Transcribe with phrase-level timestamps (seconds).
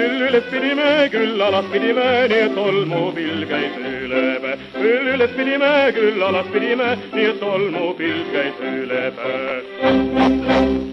[0.00, 4.54] küll üles pidime, küll alas pidime, nii et tolmupill käis üle päe.
[4.76, 10.89] küll üles pidime, küll alas pidime, nii et tolmupill käis üle päe.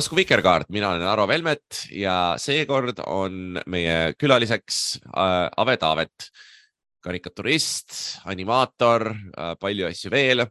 [0.00, 6.30] Tasku Vikerkaart, mina olen Aro Velmet ja seekord on meie külaliseks äh, Ave Taavet,
[7.04, 7.92] karikaturist,
[8.30, 10.46] animaator äh,, palju asju veel.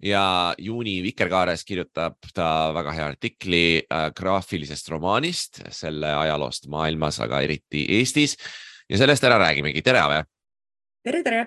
[0.00, 7.42] Ja juuni Vikerkaares kirjutab ta väga hea artikli äh, graafilisest romaanist, selle ajaloost maailmas, aga
[7.44, 8.38] eriti Eestis.
[8.88, 9.84] Ja sellest täna räägimegi.
[9.84, 10.24] tere, Ave!
[11.04, 11.46] Tere, tere.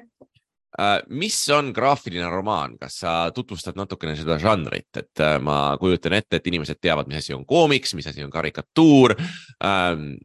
[0.77, 6.13] Äh, mis on graafiline romaan, kas sa tutvustad natukene seda žanrit, et äh, ma kujutan
[6.13, 9.15] ette, et inimesed teavad, mis asi on koomiks, mis asi on karikatuur.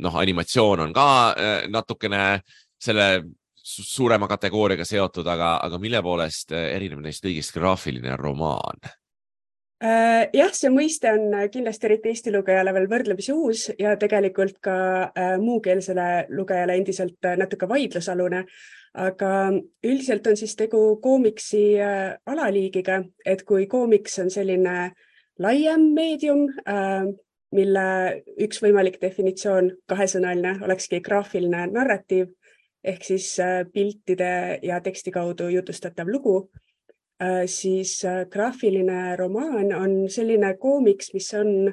[0.04, 2.42] noh, animatsioon on ka äh, natukene
[2.76, 3.08] selle
[3.56, 8.84] su- suurema kategooriaga seotud, aga, aga mille poolest erineb neist kõigist graafiline romaan?
[9.82, 14.76] Äh, jah, see mõiste on kindlasti eriti Eesti lugejale veel võrdlemisi uus ja tegelikult ka
[15.10, 18.44] äh, muukeelsele lugejale endiselt äh, natuke vaidlusalune.
[18.94, 19.28] aga
[19.82, 24.92] üldiselt on siis tegu koomiksi äh, alaliigiga, et kui koomiks on selline
[25.38, 26.46] laiem meedium,
[27.50, 27.86] mille
[28.38, 32.30] üks võimalik definitsioon, kahesõnaline, olekski graafiline narratiiv
[32.84, 36.63] ehk siis äh, piltide ja teksti kaudu jutustatav lugu Äh,
[37.46, 41.72] siis äh, graafiline romaan on selline koomiks, mis on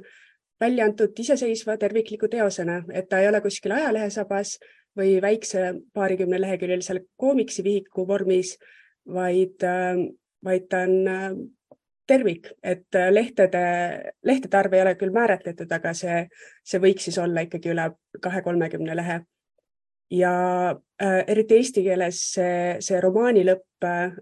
[0.61, 4.59] välja antud iseseisva tervikliku teosena, et ta ei ole kuskil ajalehesabas
[4.97, 8.57] või väikse paarikümne leheküljelisel koomiksivihiku vormis,
[9.07, 9.65] vaid,
[10.45, 11.27] vaid ta on äh,
[12.07, 13.65] tervik, et äh, lehtede,
[14.23, 16.25] lehtede arv ei ole küll määratletud, aga see,
[16.63, 17.89] see võiks siis olla ikkagi üle
[18.21, 19.21] kahe-kolmekümne lehe
[20.11, 20.33] ja
[21.01, 24.17] äh, eriti eesti keeles see, see romaani lõpp äh,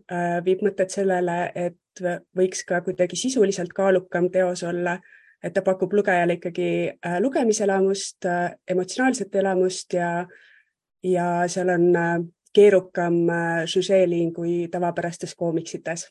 [0.46, 2.04] viib mõtet sellele, et
[2.38, 5.00] võiks ka kuidagi sisuliselt kaalukam teos olla
[5.44, 6.70] et ta pakub lugejale ikkagi
[7.24, 8.28] lugemiselamust,
[8.68, 10.26] emotsionaalset elamust ja,
[11.04, 11.86] ja seal on
[12.56, 13.22] keerukam
[13.72, 16.10] žüžeeliin kui tavapärastes koomiksites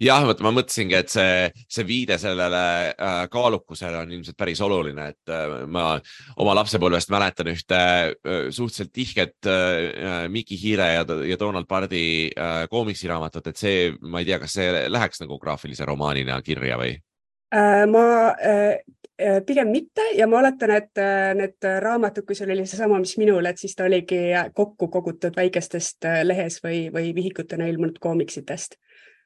[0.00, 2.62] jah, vot ma mõtlesingi, et see, see viide sellele
[2.92, 5.92] äh, kaalukusele on ilmselt päris oluline, et äh, ma
[6.40, 12.62] oma lapsepõlvest mäletan ühte äh, suhteliselt tihket äh, Miki Hiire ja, ja Donald Pardi äh,
[12.72, 17.84] koomiksiraamatut, et see, ma ei tea, kas see läheks nagu graafilise romaanina kirja või äh,?
[17.90, 18.06] ma
[18.40, 18.80] äh,
[19.20, 23.18] äh pigem mitte ja ma oletan, et äh, need raamatud, kui sul oli seesama, mis
[23.20, 28.80] minul, et siis ta oligi kokku kogutud väikestest äh, lehes või, või vihikutena ilmunud koomiksitest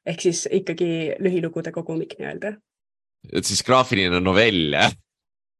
[0.06, 0.90] ehk siis ikkagi
[1.22, 2.56] lühilugude kogumik nii-öelda.
[3.32, 4.92] et siis graafiline novell, jah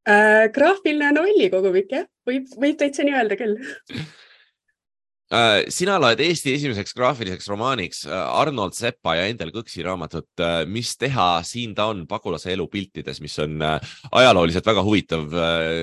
[0.08, 0.50] äh,?
[0.54, 3.56] graafiline novelli kogumik, jah, võib, võib täitsa nii öelda küll
[5.38, 10.60] äh, sina loed Eesti esimeseks graafiliseks romaaniks äh, Arnold Sepa ja Endel Kõksi raamatut äh,
[10.68, 15.28] Mis teha, siin ta on pagulase elu piltides, mis on ajalooliselt väga huvitav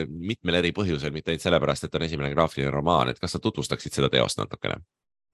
[0.07, 3.97] mitmel eri põhjusel, mitte ainult sellepärast, et on esimene graafiline romaan, et kas sa tutvustaksid
[3.97, 4.83] seda teost natukene?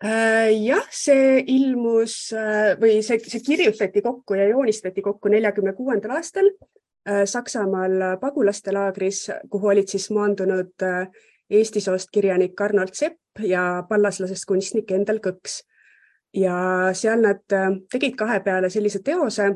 [0.04, 6.20] Äh, jah, see ilmus äh, või see, see kirjutati kokku ja joonistati kokku neljakümne kuuendal
[6.20, 10.86] aastal äh, Saksamaal pagulaste laagris, kuhu olid siis maandunud
[11.50, 15.64] Eesti soost kirjanik Arnold Sepp ja pallaslasest kunstnik Endel Kõks.
[16.34, 17.42] ja seal nad
[17.90, 19.50] tegid kahe peale sellise teose,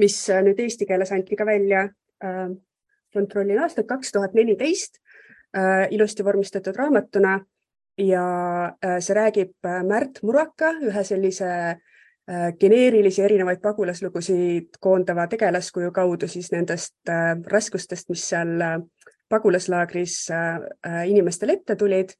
[0.00, 0.16] mis
[0.46, 1.88] nüüd eesti keeles anti ka välja.
[3.12, 5.00] kontrollin aastat kaks tuhat neliteist,
[5.90, 7.40] ilusti vormistatud raamatuna
[7.98, 15.92] ja äh, see räägib äh, Märt Muraka, ühe sellise äh, geneerilisi erinevaid pagulaslugusid koondava tegelaskuju
[15.92, 17.12] kaudu siis nendest
[17.46, 18.62] raskustest, mis seal
[19.28, 20.30] pagulaslaagris
[21.06, 22.14] inimestele ette tulid.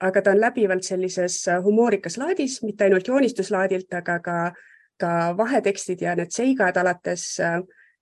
[0.00, 4.52] aga ta on läbivalt sellises humoorikas laadis, mitte ainult joonistuslaadilt, aga ka,
[4.96, 7.36] ka vahetekstid ja need seigad alates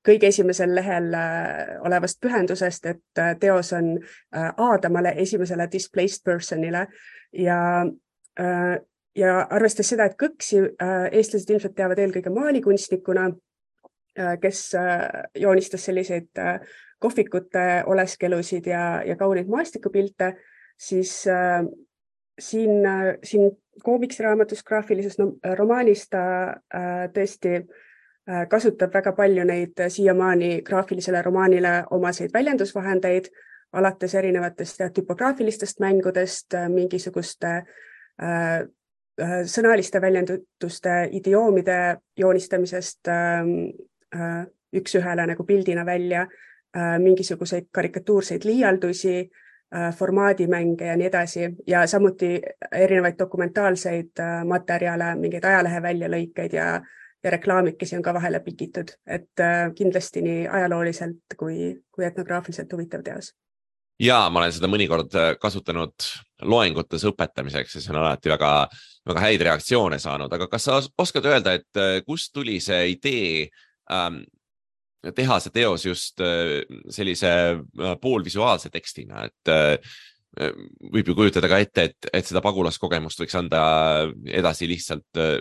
[0.06, 1.10] kõige esimesel lehel
[1.82, 3.96] olevast pühendusest, et teos on
[4.56, 6.86] Aadamale, esimesele displaced person'ile
[7.32, 7.86] ja,
[8.40, 8.80] äh,
[9.16, 13.28] ja arvestades seda, et Kõksi äh, eestlased ilmselt teavad eelkõige maalikunstnikuna,
[14.18, 14.70] äh, kes
[15.38, 16.42] joonistas selliseid
[16.98, 20.32] kohvikute oleskelusid ja, ja kauneid maastikupilte,
[20.78, 21.12] siis
[22.38, 22.88] siin,
[23.22, 23.50] siin
[23.84, 25.28] koomiksiraamatus, graafilises no,
[25.58, 26.22] romaanis ta
[27.14, 27.60] tõesti
[28.50, 33.30] kasutab väga palju neid siiamaani graafilisele romaanile omaseid väljendusvahendeid
[33.72, 37.48] alates erinevatest tüpograafilistest mängudest, äh, mingisuguste
[38.22, 38.60] äh,
[39.20, 43.52] äh, sõnaliste väljendutuste, idioomide joonistamisest ähm,
[44.14, 51.48] äh, üks-ühele nagu pildina välja äh,, mingisuguseid karikatuurseid liialdusi äh,, formaadimänge ja nii edasi.
[51.66, 52.34] Ja samuti
[52.72, 56.70] erinevaid dokumentaalseid materjale, mingeid ajalehe väljalõikeid ja,
[57.24, 59.44] ja reklaamikesi on ka vahele pikitud, et
[59.74, 63.32] kindlasti nii ajalooliselt kui, kui etnograafiliselt huvitav teos
[64.02, 66.08] ja ma olen seda mõnikord äh, kasutanud
[66.48, 68.52] loengutes õpetamiseks ja see on alati väga,
[69.08, 73.48] väga häid reaktsioone saanud, aga kas sa oskad öelda, et äh, kust tuli see idee
[73.92, 74.22] ähm,
[75.14, 76.60] teha see teos just äh,
[76.94, 77.32] sellise
[78.02, 79.98] poolvisuaalse tekstina, et äh,
[80.92, 83.60] võib ju kujutada ka ette, et, et seda pagulaskogemust võiks anda
[84.26, 85.38] edasi lihtsalt äh,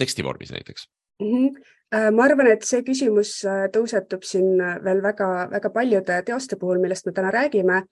[0.00, 0.88] teksti vormis näiteks.
[1.22, 1.38] Mm.
[1.38, 7.06] -hmm ma arvan, et see küsimus äh, tõusetub siin veel väga-väga paljude teoste puhul, millest
[7.06, 7.82] me täna räägime.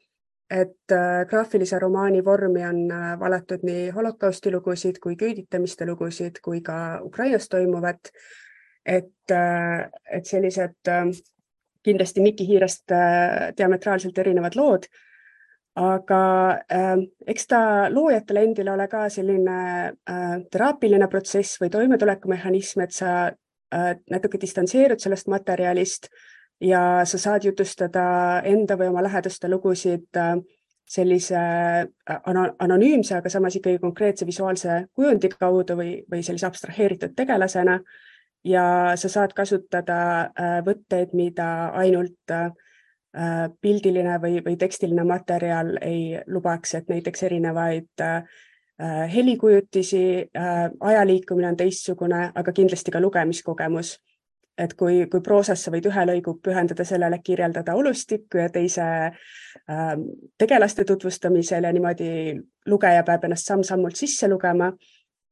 [0.50, 2.88] et äh, graafilise romaani vormi on
[3.20, 8.10] valatud nii holokausti lugusid kui küüditamiste lugusid kui ka Ukrainas toimuvat.
[8.86, 10.90] et, et sellised
[11.84, 12.92] kindlasti Miki Hiirest
[13.56, 14.88] diametraalselt erinevad lood
[15.76, 16.22] aga
[16.72, 17.60] äh, eks ta
[17.92, 19.58] loojatele endile ole ka selline
[19.92, 23.49] äh, teraapiline protsess või toimetulekumehhanism, et sa Äh,
[24.10, 26.08] natuke distantseerud sellest materjalist
[26.60, 28.04] ja sa saad jutustada
[28.44, 30.34] enda või oma lähedaste lugusid äh,
[30.90, 32.20] sellise äh,
[32.58, 37.80] anonüümse, aga samas ikkagi konkreetse visuaalse kujundi kaudu või, või sellise abstraheeritud tegelasena.
[38.44, 40.30] ja sa saad kasutada
[40.64, 42.32] võtteid, mida ainult
[43.60, 48.22] pildiline või, või tekstiline materjal ei lubaks, et näiteks erinevaid Äh,
[49.14, 53.98] helikujutisi, äh, aja liikumine on teistsugune, aga kindlasti ka lugemiskogemus.
[54.58, 59.92] et kui, kui proosas sa võid ühe lõigu pühendada sellele, kirjeldada olustikku ja teise äh,
[60.38, 62.34] tegelaste tutvustamisel ja niimoodi
[62.66, 64.72] lugeja peab ennast samm-sammult sisse lugema.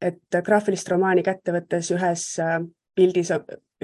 [0.00, 2.26] et graafilist romaani kätte võttes ühes
[2.95, 3.33] pildis,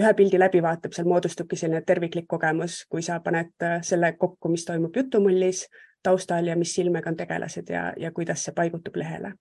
[0.00, 5.66] ühe pildi läbivaatamisel moodustubki selline terviklik kogemus, kui sa paned selle kokku, mis toimub jutumullis
[6.02, 9.35] taustal ja mis silmega on tegelased ja, ja kuidas see paigutub lehele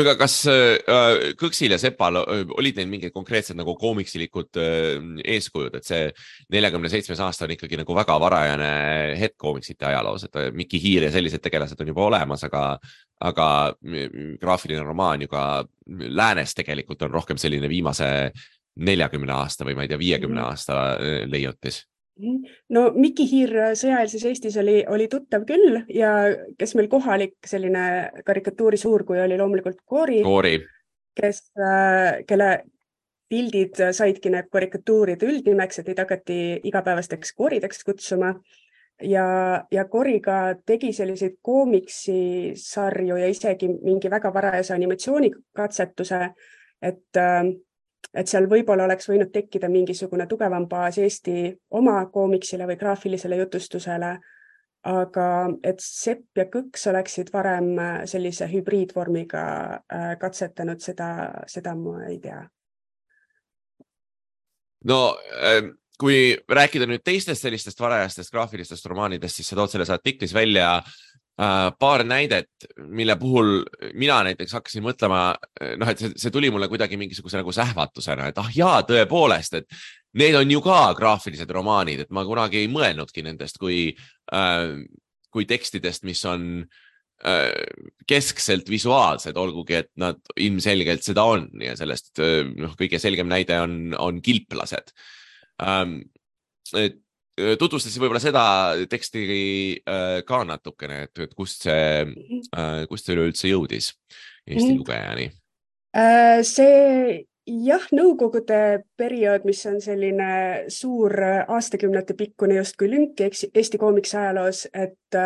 [0.00, 5.76] aga kas äh, Kõksil ja Sepal äh, olid neil mingid konkreetsed nagu koomiksilikud äh, eeskujud,
[5.76, 6.06] et see
[6.54, 8.72] neljakümne seitsmes aasta on ikkagi nagu väga varajane
[9.20, 12.64] hetk koomiksite ajaloos, et Mikki Hiir ja sellised tegelased on juba olemas, aga,
[13.20, 13.46] aga
[14.40, 15.44] graafiline romaan ju ka
[15.86, 18.08] läänes tegelikult on rohkem selline viimase
[18.82, 20.48] neljakümne aasta või ma ei tea, viiekümne mhm.
[20.48, 21.82] aasta leiutis.
[22.76, 26.12] No Miki Hiir sõjaeelses Eestis oli, oli tuttav küll ja
[26.58, 27.84] kes meil kohalik selline
[28.26, 30.58] karikatuuri suurkuju oli loomulikult Koori, Koori.,
[31.16, 31.42] kes,
[32.28, 32.50] kelle
[33.32, 36.38] pildid saidki need karikatuuride üldnimeks, et neid hakati
[36.68, 38.34] igapäevasteks koorideks kutsuma
[39.00, 39.26] ja,
[39.72, 46.20] ja Koriga tegi selliseid koomiksisarju ja isegi mingi väga varajase animatsioonikatsetuse,
[46.82, 47.40] et äh,
[48.14, 54.18] et seal võib-olla oleks võinud tekkida mingisugune tugevam baas Eesti oma koomiksile või graafilisele jutustusele.
[54.82, 55.26] aga
[55.62, 59.44] et Sepp ja Kõks oleksid varem äh, sellise hübriidvormiga
[59.78, 62.42] äh, katsetanud, seda, seda ma ei tea.
[64.84, 70.34] no ähm, kui rääkida nüüd teistest sellistest varajastest graafilistest romaanidest, siis sa tood selles artiklis
[70.34, 70.82] välja
[71.36, 72.50] paar näidet,
[72.92, 73.62] mille puhul
[73.98, 75.22] mina näiteks hakkasin mõtlema,
[75.80, 79.78] noh, et see, see tuli mulle kuidagi mingisuguse nagu sähvatusena, et ah jaa, tõepoolest, et
[80.20, 83.88] need on ju ka graafilised romaanid, et ma kunagi ei mõelnudki nendest kui
[84.34, 84.76] äh,,
[85.32, 86.66] kui tekstidest, mis on
[87.24, 87.48] äh,
[88.08, 93.56] keskselt visuaalsed, olgugi et nad ilmselgelt seda on ja sellest äh, noh, kõige selgem näide
[93.64, 94.92] on, on kilplased
[95.64, 96.02] ähm,.
[96.76, 97.00] et
[97.58, 98.44] tutvustasin võib-olla seda
[98.90, 99.22] teksti
[100.28, 102.86] ka natukene, et, et kust see, mhm.
[102.90, 103.92] kust see üleüldse jõudis
[104.46, 104.78] Eesti -hmm.
[104.82, 105.30] lugejani?
[106.44, 111.14] see jah, Nõukogude periood, mis on selline suur
[111.48, 115.20] aastakümnete pikkune justkui lünk Eesti koomiksi ajaloos, et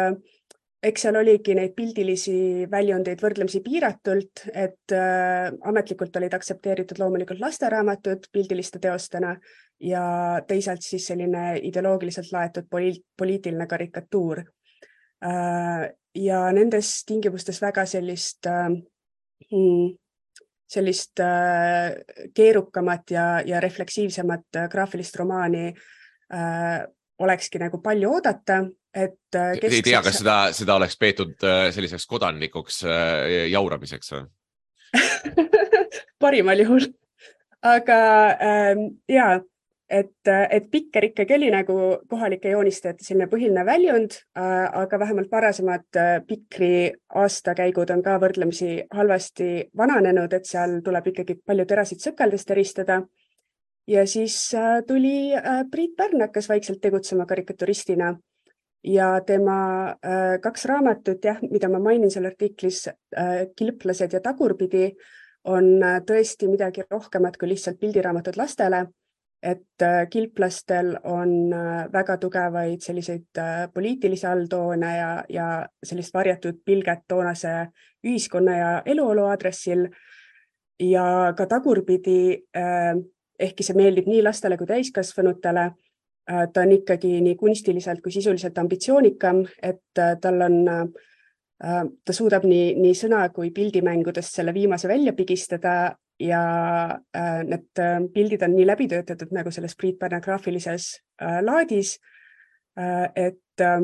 [0.83, 8.29] eks seal oligi neid pildilisi väljundeid võrdlemisi piiratult, et äh, ametlikult olid aktsepteeritud loomulikult lasteraamatud
[8.33, 9.35] pildiliste teostena
[9.81, 14.43] ja teisalt siis selline ideoloogiliselt laetud poli poliitiline karikatuur.
[15.25, 18.69] Äh, ja nendes tingimustes väga sellist, äh,
[19.51, 19.95] mm,
[20.69, 21.97] sellist äh,
[22.35, 25.73] keerukamat ja, ja refleksiivsemat graafilist romaani
[27.23, 28.65] olekski nagu palju oodata,
[28.97, 29.39] et.
[29.61, 31.35] ei tea, kas seda, seda oleks peetud
[31.77, 32.83] selliseks kodanlikuks
[33.53, 34.25] jauramiseks või
[36.23, 36.89] parimal juhul,
[37.67, 38.01] aga
[38.41, 39.37] ähm, ja
[39.91, 41.77] et, et Pikker ikkagi oli nagu
[42.11, 46.91] kohalike joonistajate selline põhiline väljund, äh, aga vähemalt varasemad äh, Pikri
[47.23, 53.03] aastakäigud on ka võrdlemisi halvasti vananenud, et seal tuleb ikkagi palju terasid sõkeldest eristada.
[53.87, 55.33] ja siis äh, tuli
[55.71, 58.17] Priit Pärn hakkas vaikselt tegutsema karikaturistina
[58.87, 59.97] ja tema
[60.43, 62.85] kaks raamatut, jah, mida ma mainin seal artiklis,
[63.57, 64.93] Kilplased ja Tagurpidi,
[65.51, 68.85] on tõesti midagi rohkemat kui lihtsalt pildiraamatud lastele
[69.47, 75.47] et äh, kilplastel on äh, väga tugevaid selliseid äh, poliitilisi alltoone ja, ja
[75.85, 77.53] sellist varjatud pilget toonase
[78.07, 79.89] ühiskonna ja eluolu aadressil.
[80.81, 82.45] ja ka tagurpidi,
[83.41, 85.71] ehkki see meeldib nii lastele kui täiskasvanutele,
[86.27, 90.57] ta on ikkagi nii kunstiliselt kui sisuliselt ambitsioonikam, et tal on
[91.57, 95.77] ta suudab nii, nii sõna kui pildimängudest selle viimase välja pigistada
[96.19, 96.43] ja
[97.17, 101.99] äh, need äh, pildid on nii läbi töötatud nagu selles Priit Pärna graafilises äh, laadis
[102.79, 103.11] äh,.
[103.15, 103.81] et äh,,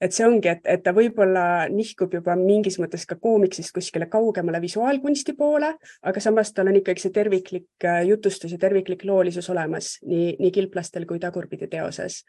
[0.00, 4.60] et see ongi, et, et ta võib-olla nihkub juba mingis mõttes ka koomiksist kuskile kaugemale
[4.60, 5.72] visuaalkunsti poole,
[6.02, 10.52] aga samas tal on ikkagi see terviklik äh, jutustus ja terviklik loolisus olemas nii, nii
[10.52, 12.22] kilplastel kui tagurpidi teoses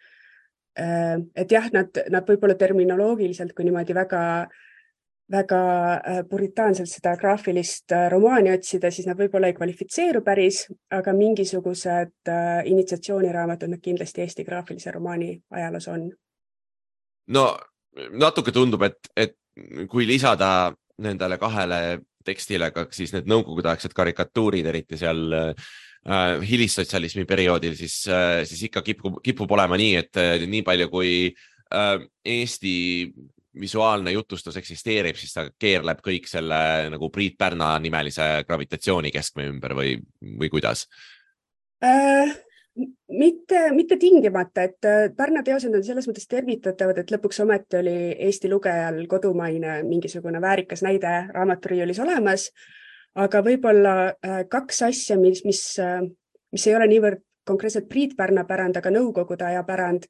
[0.80, 1.18] äh,.
[1.36, 4.24] et jah, nad, nad võib-olla terminoloogiliselt, kui niimoodi väga
[5.28, 5.62] väga
[5.94, 10.62] äh, puritaanselt seda graafilist romaani otsida, siis nad võib-olla ei kvalifitseeru päris,
[10.96, 12.32] aga mingisugused
[12.72, 16.08] initsiatsiooniraamatud nad kindlasti Eesti graafilise romaani ajaloos on.
[17.34, 17.48] No
[18.20, 19.36] natuke tundub, et, et
[19.90, 20.72] kui lisada
[21.04, 21.82] nendele kahele
[22.28, 25.70] tekstile ka siis need nõukogudeaegsed karikatuurid, eriti seal äh,
[26.44, 31.12] hilissotsialismi perioodil, siis äh,, siis ikka kipub, kipub olema nii, et äh, nii palju kui
[31.32, 31.96] äh,
[32.28, 32.76] Eesti
[33.58, 36.60] visuaalne jutustus eksisteerib, siis ta keerleb kõik selle
[36.94, 40.86] nagu Priit Pärna nimelise gravitatsiooni keskme ümber või, või kuidas
[41.84, 42.36] äh,?
[43.08, 47.96] Mitte, mitte tingimata, et äh, Pärna teosed on selles mõttes tervitatavad, et lõpuks ometi oli
[48.28, 52.52] Eesti lugejal kodumaine mingisugune väärikas näide raamaturiiulis olemas.
[53.18, 56.02] aga võib-olla äh, kaks asja, mis, mis, äh,
[56.52, 60.10] mis ei ole niivõrd konkreetselt Priit Pärna pärand, aga Nõukogude aja pärand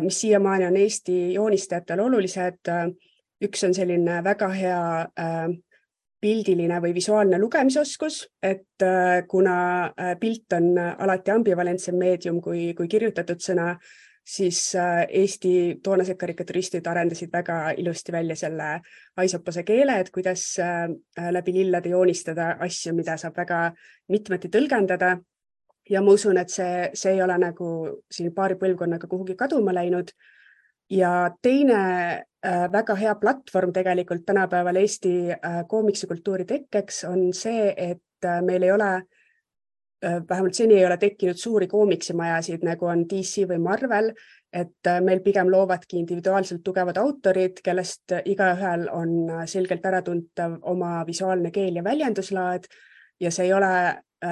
[0.00, 2.70] mis siiamaani on Eesti joonistajatel olulised.
[3.42, 4.82] Üks on selline väga hea
[6.24, 8.84] pildiline või visuaalne lugemisoskus, et
[9.28, 9.56] kuna
[10.20, 13.74] pilt on alati ambivalentsem meedium kui, kui kirjutatud sõna,
[14.24, 15.52] siis Eesti
[15.84, 18.70] toonased karikaturistid arendasid väga ilusti välja selle
[19.20, 20.46] aisopase keele, et kuidas
[21.36, 23.60] läbi lillede joonistada asju, mida saab väga
[24.08, 25.18] mitmeti tõlgendada
[25.90, 27.68] ja ma usun, et see, see ei ole nagu
[28.12, 30.14] siin paari põlvkonnaga kuhugi kaduma läinud.
[30.90, 32.12] Ja teine
[32.46, 38.62] äh, väga hea platvorm tegelikult tänapäeval Eesti äh, koomiksikultuuri tekkeks on see, et äh, meil
[38.62, 44.12] ei ole äh,, vähemalt seni ei ole tekkinud suuri koomiksimajasid, nagu on DC või Marvel,
[44.52, 49.14] et meil pigem loovadki individuaalselt tugevad autorid, kellest igaühel on
[49.50, 52.68] selgelt äratuntav oma visuaalne keel ja väljenduslaad.
[53.20, 53.72] Ja see ei ole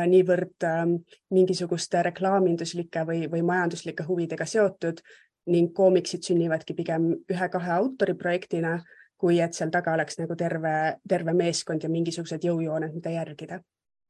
[0.07, 0.95] niivõrd ähm,
[1.35, 5.03] mingisuguste reklaaminduslike või, või majanduslike huvidega seotud
[5.51, 8.77] ning koomiksid sünnivadki pigem ühe-kahe autori projektina,
[9.19, 10.75] kui et seal taga oleks nagu terve,
[11.09, 13.61] terve meeskond ja mingisugused jõujooned, mida järgida.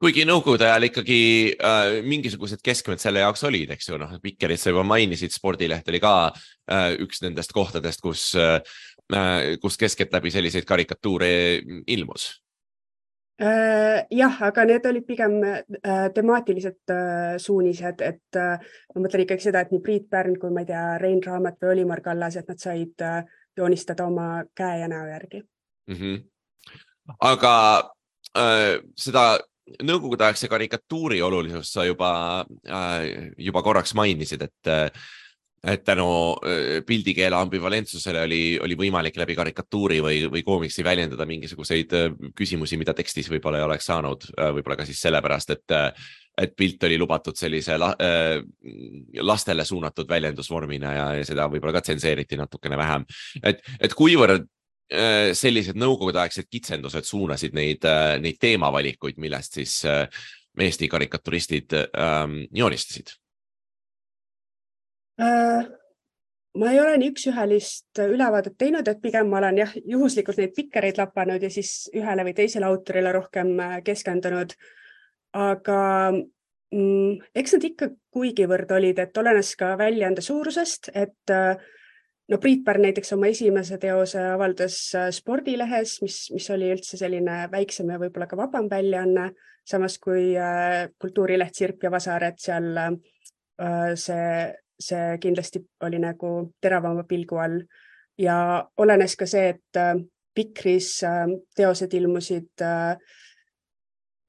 [0.02, 1.18] Kuigi nõukogude ajal ikkagi
[1.54, 6.00] äh, mingisugused keskmed selle jaoks olid, eks ju, noh, Vikerit sa juba mainisid, spordileht oli
[6.02, 8.58] ka äh, üks nendest kohtadest, kus äh,,
[9.14, 11.30] äh kus keskeltläbi selliseid karikatuure
[11.86, 12.32] ilmus
[13.42, 19.72] jah, aga need olid pigem äh, temaatilised äh, suunised, et ma mõtlen ikkagi seda, et
[19.74, 23.06] nii Priit Pärn kui ma ei tea, Rein Raamat või Olimar Kallas, et nad said
[23.58, 25.96] joonistada oma käe ja näo järgi mm.
[25.96, 26.20] -hmm.
[27.20, 27.54] aga
[28.38, 29.40] äh, seda
[29.82, 34.70] nõukogudeaegse karikatuuri olulisust sa juba äh,, juba korraks mainisid, et
[35.62, 36.06] et tänu
[36.86, 41.94] pildikeele ambivalentsusele oli, oli võimalik läbi karikatuuri või, või koomiksi väljendada mingisuguseid
[42.38, 44.26] küsimusi, mida tekstis võib-olla ei oleks saanud,
[44.56, 45.76] võib-olla ka siis sellepärast, et,
[46.42, 47.92] et pilt oli lubatud sellise la,
[49.22, 53.06] lastele suunatud väljendusvormina ja, ja seda võib-olla ka tsenseeriti natukene vähem.
[53.42, 54.50] et, et kuivõrd
[55.32, 57.86] sellised nõukogudeaegsed kitsendused suunasid neid,
[58.20, 59.78] neid teemavalikuid, millest siis
[60.52, 63.14] Eesti karikaturistid ähm, joonistasid
[66.58, 71.00] ma ei ole nii üks-ühelist ülevaadet teinud, et pigem ma olen jah, juhuslikult neid pikereid
[71.00, 74.56] lapanud ja siis ühele või teisele autorile rohkem äh, keskendunud.
[75.32, 75.78] aga
[76.12, 81.56] mm, eks nad ikka kuigivõrd olid, et olenes ka väljaande suurusest, et äh,
[82.28, 84.76] no Priit Pärn näiteks oma esimese teose avaldas
[85.16, 89.30] spordilehes, mis, mis oli üldse selline väiksem ja võib-olla ka vabam väljaanne,
[89.64, 90.34] samas kui
[91.00, 92.76] kultuurileht Sirp ja Vasar, et seal
[93.94, 94.28] see
[94.82, 97.62] see kindlasti oli nagu teravama pilgu all
[98.18, 99.94] ja olenes ka see, et äh,
[100.34, 102.96] Pikris äh, teosed ilmusid äh,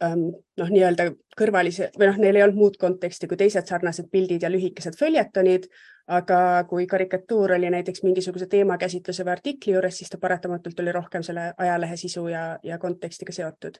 [0.04, 4.44] ähm, noh, nii-öelda kõrvalise või noh, neil ei olnud muud konteksti kui teised sarnased pildid
[4.44, 5.70] ja lühikesed följetonid,
[6.08, 6.40] aga
[6.70, 11.54] kui karikatuur oli näiteks mingisuguse teemakäsitluse või artikli juures, siis ta paratamatult oli rohkem selle
[11.58, 13.80] ajalehe sisu ja, ja kontekstiga seotud.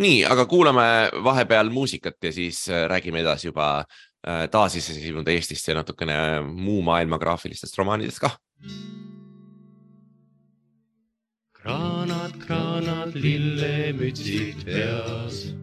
[0.00, 0.84] nii, aga kuulame
[1.24, 3.84] vahepeal muusikat ja siis räägime edasi juba
[4.22, 6.14] taasiseseisvunud Eestist ja natukene
[6.46, 8.36] muu maailma graafilistest romaanidest kah.
[11.62, 15.54] kraanad, kraanad, lillemütsid peas.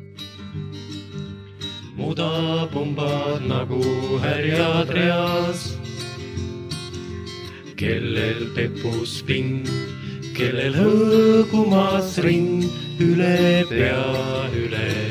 [1.95, 3.83] mudapumbad nagu
[4.23, 5.63] härjad reas.
[7.79, 9.71] kellel tepus pind,
[10.35, 12.67] kellel hõõgumas rind
[12.99, 14.03] üle pea,
[14.51, 15.08] üle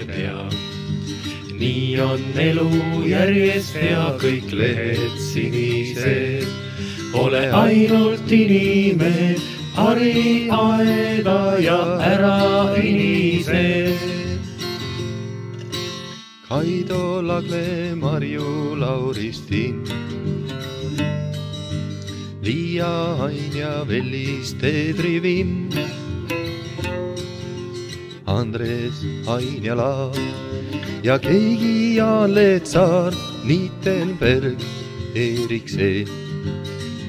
[1.59, 2.71] nii on elu
[3.09, 6.47] järjest ja kõik lehed sinised.
[7.19, 9.35] ole ainult inimene,
[9.75, 13.95] hari aeda ja ära inise.
[16.49, 19.83] Kaido Lagle, Marju Lauristin.
[22.43, 22.93] Liia
[23.27, 25.73] Ain ja Vellis Teedri Vinn.
[28.27, 30.48] Andres Ain ja Laar
[31.03, 34.59] ja keegi Jaan Leetsaar, Niitenberg,
[35.15, 36.09] Eeriksen.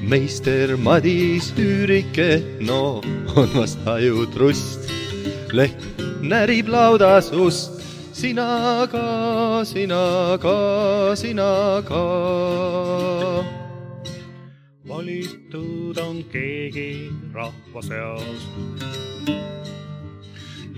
[0.02, 3.02] meister Madis Üürike, no
[3.36, 4.90] on vast ajutrust.
[5.52, 5.76] leht
[6.22, 12.04] närib laudas ust, sina ka, sina ka, sina ka.
[14.88, 18.42] valitud on keegi rahva seas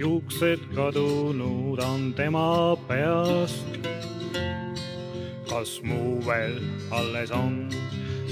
[0.03, 3.67] juuksed kadunud on tema peast.
[5.51, 6.59] kas muu veel
[6.91, 7.69] alles on?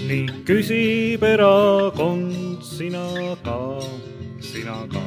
[0.09, 3.07] nii küsib erakond, sina
[3.47, 3.61] ka,
[4.43, 5.05] sina ka.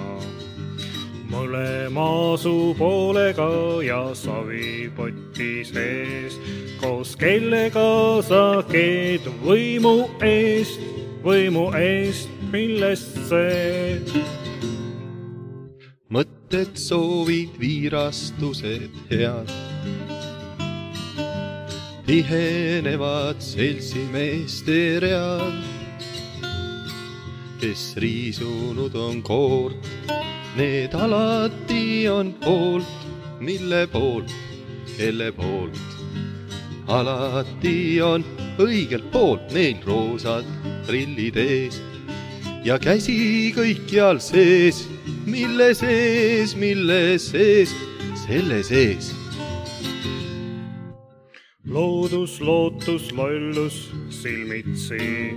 [1.33, 3.49] mõlema suupoolega
[3.83, 6.37] ja savipoti sees,
[6.79, 10.79] koos kellega sa keed võimu eest,
[11.27, 14.42] võimu eest, millest see
[16.53, 19.49] mõtted, soovid, viirastused head.
[22.05, 25.63] tihenevad seltsimeeste read,
[27.59, 29.87] kes riisunud on koort,
[30.55, 32.85] need alati on poolt,
[33.39, 34.33] mille poolt,
[34.97, 35.79] kelle poolt.
[36.87, 38.23] alati on
[38.59, 40.45] õigelt poolt neil roosad
[40.85, 41.81] prillid ees
[42.63, 44.92] ja käsi kõikjal sees,
[45.25, 47.75] mille sees, mille sees,
[48.25, 49.13] selle sees.
[51.65, 55.35] loodus, lootus, lollus silmitsi.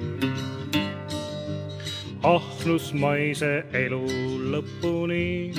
[2.22, 4.04] ahnusmaise elu
[4.52, 5.54] lõpuni.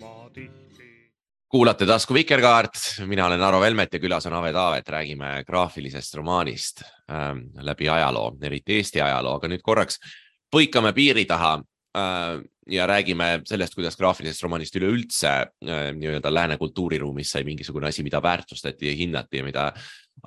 [0.00, 1.12] ma tihti
[1.48, 6.82] kuulate tasku Vikerkaart, mina olen Aro Velmet ja külas on Ave Taavet, räägime graafilisest romaanist
[7.10, 10.00] ähm, läbi ajaloo, eriti Eesti ajaloo, aga nüüd korraks
[10.50, 11.58] põikame piiri taha
[12.68, 18.20] ja räägime sellest, kuidas graafilisest romaanist üleüldse äh, nii-öelda lääne kultuuriruumis sai mingisugune asi, mida
[18.22, 19.64] väärtustati ja hinnati ja mida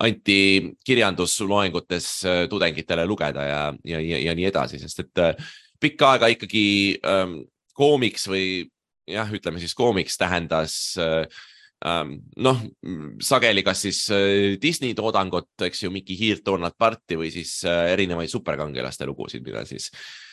[0.02, 6.16] anti kirjandusloengutes äh, tudengitele lugeda ja, ja, ja, ja nii edasi, sest et äh, pikka
[6.16, 6.66] aega ikkagi
[7.06, 7.42] ähm,
[7.78, 8.66] koomiks või
[9.10, 11.26] jah, ütleme siis koomiks tähendas äh,
[11.86, 12.62] ähm, noh,
[13.22, 17.92] sageli kas siis äh, Disney toodangut, eks ju, Mikki Hiirt, Donald Parti või siis äh,
[17.94, 20.31] erinevaid superkangelaste lugusid, mida siis ähm,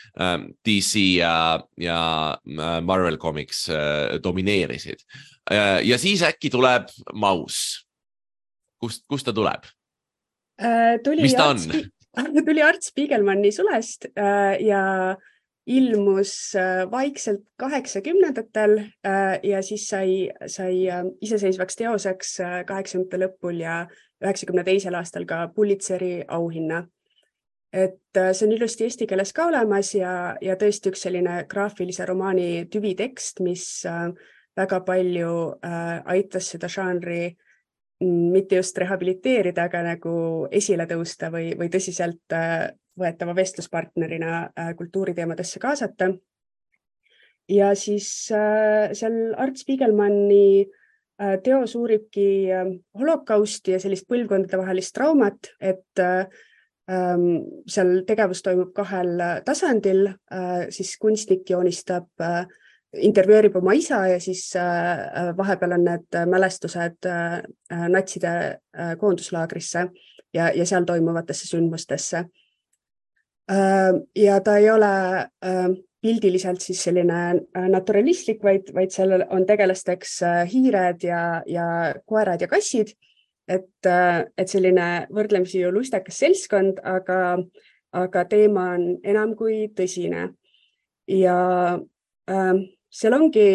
[0.66, 2.00] DC ja, ja
[2.34, 5.04] äh, Marvel Comics äh, domineerisid.
[5.84, 7.86] ja siis äkki tuleb Maus.
[8.76, 9.64] kust, kust ta tuleb?
[11.04, 11.58] tuli Mis ta on?
[12.46, 15.16] Tuli Art Spiegelmanni sulest äh, ja
[15.68, 23.60] ilmus äh, vaikselt kaheksakümnendatel äh, ja siis sai, sai äh, iseseisvaks teoseks äh, kaheksakümnendate lõpul
[23.60, 23.82] ja
[24.24, 26.86] üheksakümne teisel aastal ka Pulitzeri auhinna.
[27.72, 32.06] Et äh, see on ilusti eesti keeles ka olemas ja, ja tõesti üks selline graafilise
[32.08, 34.08] romaani tüvitekst, mis äh,
[34.56, 37.36] väga palju äh, aitas seda žanri
[37.98, 40.12] mitte just rehabiliteerida, aga nagu
[40.54, 42.34] esile tõusta või, või tõsiselt
[42.98, 46.12] võetava vestluspartnerina kultuuriteemadesse kaasata.
[47.50, 50.68] ja siis seal Art Spiegelmanni
[51.42, 52.46] teos uuribki
[52.94, 56.30] holokausti ja sellist põlvkondadevahelist traumat, et äh,
[57.68, 62.46] seal tegevus toimub kahel äh, tasandil äh,, siis kunstnik joonistab äh,
[62.96, 64.54] intervjueerib oma isa ja siis
[65.36, 67.04] vahepeal on need mälestused
[67.92, 68.30] natside
[68.96, 69.82] koonduslaagrisse
[70.32, 72.22] ja, ja seal toimuvatesse sündmustesse
[74.16, 74.88] ja ta ei ole
[76.00, 77.20] pildiliselt siis selline
[77.68, 80.16] naturalistlik, vaid, vaid seal on tegelasteks
[80.48, 81.68] hiired ja, ja
[82.08, 82.96] koerad ja kassid.
[83.48, 87.38] Et äh,, et selline võrdlemisi ju lustakas seltskond, aga,
[87.96, 90.28] aga teema on enam kui tõsine.
[91.08, 91.36] ja
[92.28, 92.56] äh,
[92.90, 93.48] seal ongi,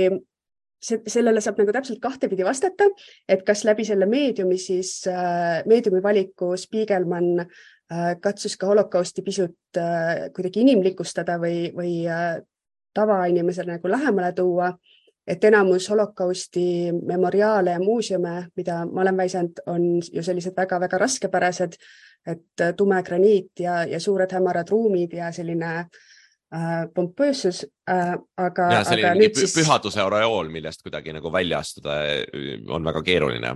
[0.84, 2.90] sellele saab nagu täpselt kahtepidi vastata,
[3.30, 9.78] et kas läbi selle meediumi siis äh,, meediumi valiku Spiegelman äh, katsus ka holokausti pisut
[9.78, 12.42] äh, kuidagi inimlikustada või, või äh,
[12.94, 14.74] tavainimesele nagu lähemale tuua.
[15.28, 21.78] Et enamus holokausti memoriaale ja muuseume, mida ma olen väisanud, on ju sellised väga-väga raskepärased,
[22.28, 25.88] et äh, tume graniit ja, ja suured hämarad ruumid ja selline äh,
[26.54, 29.56] äh, pompöössus äh,, aga, ja aga selline nüüd siis...
[29.58, 32.00] pühaduse aureool, millest kuidagi nagu välja astuda
[32.70, 33.56] on väga keeruline.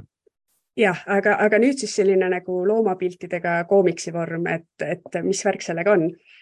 [0.78, 5.96] jah, aga, aga nüüd siis selline nagu loomapiltidega koomiksi vorm, et, et mis värk sellega
[5.96, 6.36] on äh,.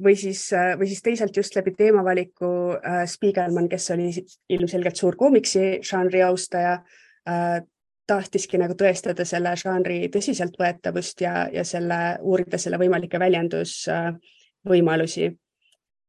[0.00, 4.10] Või siis, või siis teisalt just läbi teemavaliku äh, Spiegelman, kes oli
[4.48, 6.84] ilmselgelt suur koomiksi žanri austaja
[7.28, 7.62] äh,,
[8.06, 15.34] tahtiski nagu tõestada selle žanri tõsiseltvõetavust ja, ja selle, uurida selle võimalikke väljendusvõimalusi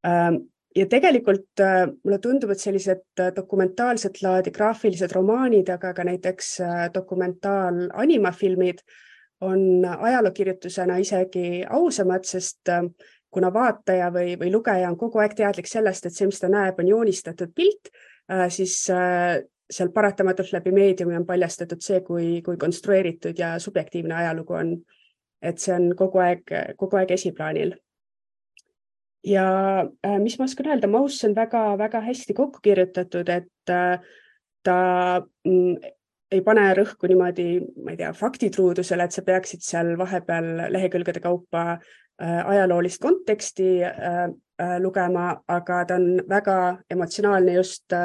[0.08, 0.36] Ähm,
[0.76, 6.52] ja tegelikult äh, mulle tundub, et sellised äh, dokumentaalset laadi graafilised romaanid, aga ka näiteks
[6.66, 8.82] äh, dokumentaal-animafilmid
[9.42, 12.70] on ajalookirjutusena isegi ausamad, sest
[13.32, 16.80] kuna vaataja või, või lugeja on kogu aeg teadlik sellest, et see, mis ta näeb,
[16.80, 17.91] on joonistatud pilt,
[18.52, 24.76] siis seal paratamatult läbi meediumi on paljastatud see, kui, kui konstrueeritud ja subjektiivne ajalugu on.
[25.41, 27.72] et see on kogu aeg, kogu aeg esiplaanil
[29.24, 29.46] ja
[30.06, 34.00] äh, mis ma oskan öelda, Mauss on väga-väga hästi kokku kirjutatud, et äh,
[34.63, 34.78] ta
[35.46, 35.76] mm,
[36.32, 37.48] ei pane rõhku niimoodi,
[37.84, 44.24] ma ei tea, faktitruudusele, et sa peaksid seal vahepeal lehekülgede kaupa äh, ajaloolist konteksti äh,
[44.62, 46.58] äh, lugema, aga ta on väga
[46.91, 47.98] emotsionaalne just,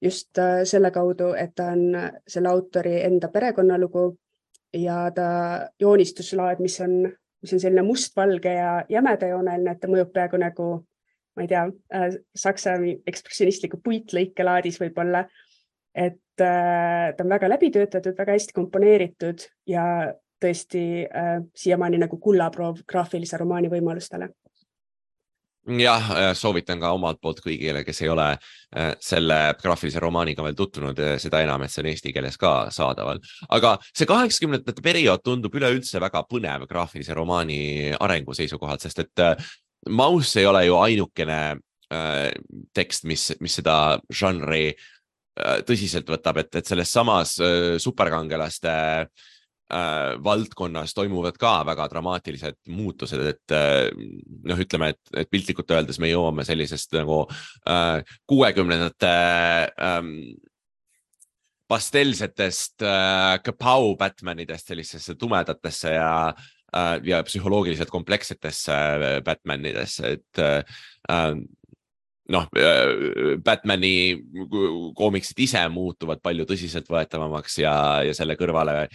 [0.00, 1.84] just äh, selle kaudu, et ta on
[2.28, 4.10] selle autori enda perekonnalugu
[4.76, 5.30] ja ta
[5.80, 7.00] joonistuslaad, mis on
[7.42, 10.68] mis on selline mustvalge ja jämedajooneline, et ta mõjub peaaegu nagu
[11.38, 11.68] ma ei tea,
[12.34, 12.74] saksa
[13.06, 15.22] ekspressionistliku puitlõikelaadis võib-olla.
[15.94, 19.84] Et ta on väga läbi töötatud, väga hästi komponeeritud ja
[20.38, 20.82] tõesti
[21.58, 24.28] siiamaani nagu kullaproov graafilise romaani võimalustele
[25.76, 30.56] jah, äh, soovitan ka omalt poolt kõigile, kes ei ole äh, selle graafilise romaaniga veel
[30.56, 33.20] tutvunud, äh, seda enam, et see on eesti keeles ka saadaval.
[33.48, 39.26] aga see kaheksakümnendate periood tundub üleüldse väga põnev graafilise romaani arengu seisukohalt, sest et
[39.94, 41.56] Maus ei ole ju ainukene
[42.74, 44.74] tekst, mis, mis seda žanri
[45.66, 47.34] tõsiselt võtab, et, et selles samas
[47.82, 49.26] superkangelaste äh,
[49.72, 53.88] äh, valdkonnas toimuvad ka väga dramaatilised muutused, et äh,
[54.48, 57.24] noh, ütleme, et, et piltlikult öeldes me jõuame sellisest nagu
[57.68, 59.14] äh, kuuekümnendate
[59.68, 60.12] äh,
[61.68, 70.64] pastelsetest äh, kapau Batmanidest sellisesse tumedatesse ja äh, ja psühholoogiliselt komplekssetesse äh, Batmanidesse, et äh,
[71.12, 71.34] äh
[72.32, 72.46] noh,
[73.44, 73.92] Batman'i
[74.96, 77.74] koomiksid ise muutuvad palju tõsiseltvõetavamaks ja,
[78.06, 78.86] ja selle kõrvale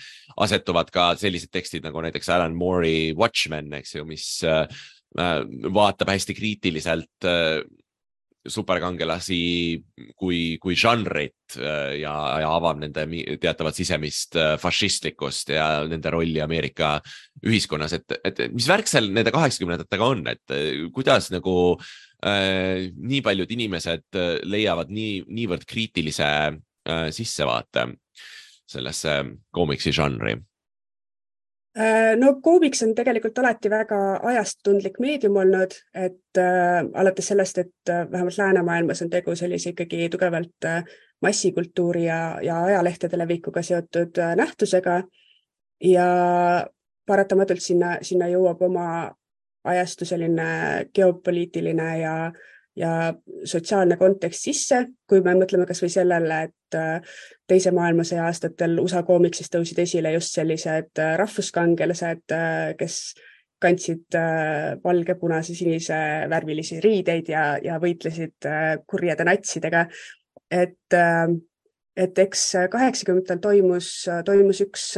[0.43, 4.67] asetuvad ka sellised tekstid nagu näiteks Alan Moore'i Watchmen, eks ju, mis äh,
[5.73, 7.63] vaatab hästi kriitiliselt äh,
[8.49, 9.39] superkangelasi
[10.19, 13.05] kui, kui žanrit ja, ja avab nende
[13.39, 16.97] teatavat sisemist fašistlikkust ja nende rolli Ameerika
[17.45, 20.57] ühiskonnas, et, et mis värk seal nende kaheksakümnendatega on, et
[20.95, 27.89] kuidas nagu äh, Äh, nii paljud inimesed äh, leiavad nii, niivõrd kriitilise äh, sissevaate
[28.69, 29.17] sellesse
[29.51, 30.37] koomiksi žanri?
[32.17, 38.05] No koomiks on tegelikult alati väga ajastundlik meedium olnud, et äh, alates sellest, et äh,
[38.11, 40.83] vähemalt läänemaailmas on tegu sellise ikkagi tugevalt äh,
[41.21, 45.01] massikultuuri ja, ja ajalehtede levikuga seotud äh, nähtusega.
[45.83, 46.07] Ja
[47.05, 48.87] paratamatult sinna, sinna jõuab oma
[49.63, 50.45] ajastu selline
[50.95, 52.13] geopoliitiline ja,
[52.75, 53.13] ja
[53.45, 59.51] sotsiaalne kontekst sisse, kui me mõtleme kasvõi sellele, et äh, teise maailmasõja aastatel USA koomiksis
[59.53, 63.01] tõusid esile just sellised äh, rahvuskangelased, äh, kes
[63.63, 64.11] kandsid
[64.83, 65.95] valge, punase, sinise
[66.27, 68.43] värvilisi riideid ja, ja võitlesid
[68.91, 69.85] kurjade natsidega.
[70.51, 70.95] et,
[71.95, 72.41] et eks
[72.73, 73.87] kaheksakümnendatel toimus,
[74.27, 74.89] toimus üks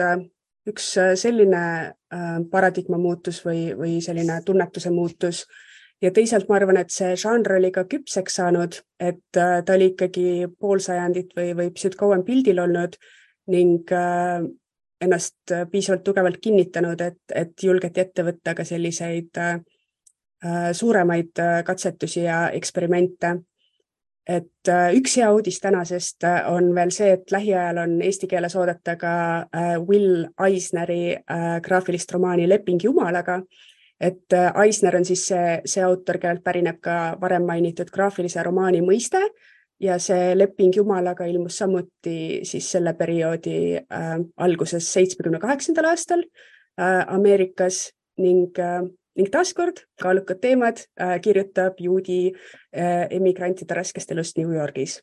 [0.69, 1.61] üks äh, selline
[1.93, 5.45] äh, paradigma muutus või, või selline tunnetuse muutus
[6.01, 9.91] ja teisalt ma arvan, et see žanr oli ka küpseks saanud, et äh, ta oli
[9.93, 10.27] ikkagi
[10.59, 12.99] pool sajandit või, või pisut kauem pildil olnud
[13.53, 13.91] ning
[15.05, 19.37] ennast piisavalt tugevalt kinnitanud, et, et julgeti ette võtta ka selliseid
[20.73, 23.35] suuremaid katsetusi ja eksperimente
[24.25, 28.55] et äh, üks hea uudis tänasest äh, on veel see, et lähiajal on eesti keeles
[28.57, 29.13] oodata ka
[29.45, 31.17] äh, Will Eisneri
[31.63, 33.41] graafilist romaani Leping Jumalaga.
[33.99, 39.21] Et Eisner on siis see, see autor, kellelt pärineb ka varem mainitud graafilise romaani mõiste
[39.79, 47.01] ja see Leping Jumalaga ilmus samuti siis selle perioodi äh, alguses, seitsmekümne kaheksandal aastal äh,
[47.07, 48.83] Ameerikas ning äh,
[49.15, 54.99] ning taaskord kaalukad teemad äh, kirjutab juudi äh, emigrantide raskest elust New Yorgis.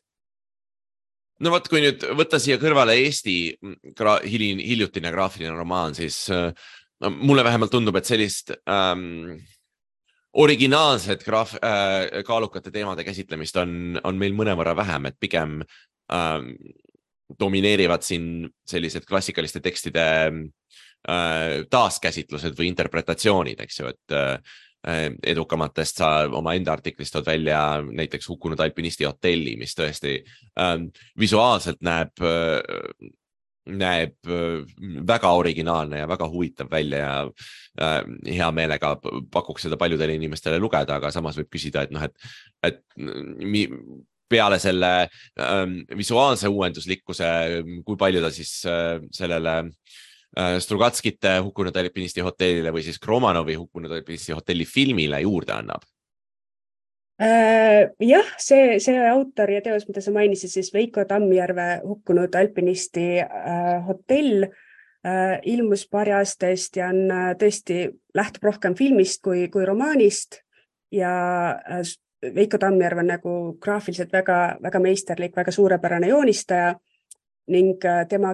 [1.39, 3.35] no vot, kui nüüd võtta siia kõrvale Eesti
[3.97, 6.53] gra hilin, hiljutine graafiline romaan, siis äh,
[7.01, 9.35] no, mulle vähemalt tundub, et sellist ähm,
[10.33, 15.61] originaalset graaf- äh,, kaalukate teemade käsitlemist on, on meil mõnevõrra vähem, et pigem
[16.13, 16.53] ähm,
[17.39, 20.03] domineerivad siin sellised klassikaliste tekstide
[21.03, 28.29] Äh, taaskäsitlused või interpretatsioonid, eks ju, et äh, edukamatest sa omaenda artiklis tood välja näiteks
[28.31, 30.13] hukkunud alpinisti hotelli, mis tõesti
[30.63, 30.85] ähm,
[31.19, 32.55] visuaalselt näeb äh,
[33.69, 34.31] näeb
[35.07, 37.17] väga originaalne ja väga huvitav välja ja
[37.81, 38.95] äh, hea meelega
[39.31, 42.33] pakuks seda paljudele inimestele lugeda, aga samas võib küsida, et noh, et,
[42.67, 43.67] et mi,
[44.33, 44.89] peale selle
[45.37, 47.27] ähm, visuaalse uuenduslikkuse,
[47.85, 49.99] kui palju ta siis äh, sellele äh,
[50.33, 55.85] Äh, Strugatskite Hukkunud alpinisti hotellile või siis Kromanovi Hukkunud alpinisti hotelli filmile juurde annab?
[57.23, 63.05] Äh, jah, see, see autor ja teos, mida sa mainisid, siis Veiko Tammjärve Hukkunud alpinisti
[63.21, 67.85] äh, hotell äh, ilmus paari aasta eest ja on tõesti,
[68.17, 70.41] lähtub rohkem filmist kui, kui romaanist
[70.91, 71.13] ja
[72.35, 76.73] Veiko Tammjärv on nagu graafiliselt väga-väga meisterlik, väga suurepärane joonistaja
[77.53, 78.33] ning tema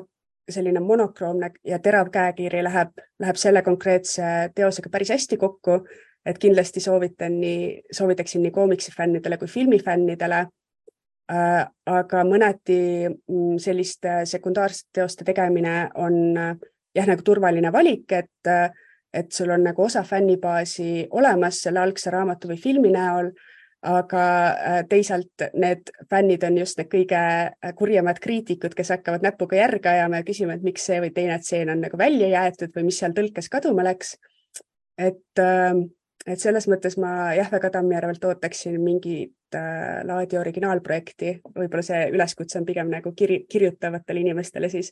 [0.50, 5.84] selline monokroomne ja terav käekiri läheb, läheb selle konkreetse teosega päris hästi kokku.
[6.30, 10.46] Et kindlasti soovitan nii, soovitaksin nii koomiksi fännidele kui filmifännidele
[11.34, 11.64] äh,.
[11.86, 16.56] aga mõneti mm, selliste sekundaarsete teoste tegemine on äh,
[16.96, 18.70] jah, nagu turvaline valik, et, äh,
[19.14, 23.34] et sul on nagu osa fännibaasi olemas selle algse raamatu või filmi näol
[23.82, 27.22] aga äh, teisalt need fännid on just need kõige
[27.80, 31.72] kurjemad kriitikud, kes hakkavad näpuga järge ajama ja küsima, et miks see või teine tseen
[31.72, 34.18] on nagu välja jäetud või mis seal tõlkes kaduma läks.
[35.00, 35.72] et, äh,
[36.28, 39.56] et selles mõttes ma jah, väga Tammjärvelt ootaksin mingit
[40.06, 44.92] laadi originaalprojekti, võib-olla see üleskutse on pigem nagu kiri, kirjutavatele inimestele siis.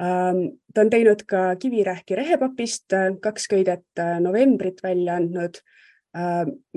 [0.00, 5.58] Ähm, ta on teinud ka Kivirähki rehepapist kaks köidet novembrit välja andnud,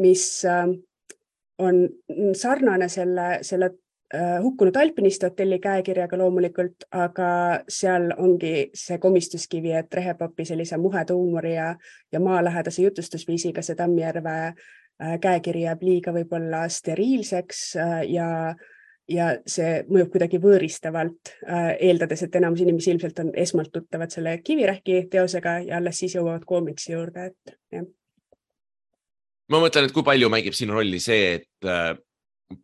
[0.01, 0.25] mis
[1.57, 1.81] on
[2.35, 3.84] sarnane selle, selle äh,
[4.43, 7.29] hukkunud alpinisti hotelli käekirjaga loomulikult, aga
[7.69, 11.73] seal ongi see komistuskivi, et rehepapi sellise muheda huumori ja,
[12.11, 18.29] ja maalähedase jutustusviisiga see Tammjärve äh, käekiri jääb liiga võib-olla steriilseks äh, ja,
[19.09, 21.35] ja see mõjub kuidagi võõristavalt,
[21.79, 26.45] eeldades, et enamus inimesi ilmselt on esmalt tuttavad selle Kivirähki teosega ja alles siis jõuavad
[26.45, 27.85] koomiksi juurde, et jah.
[29.51, 31.93] Ma mõtlen, et kui palju mängib siin rolli see, et äh,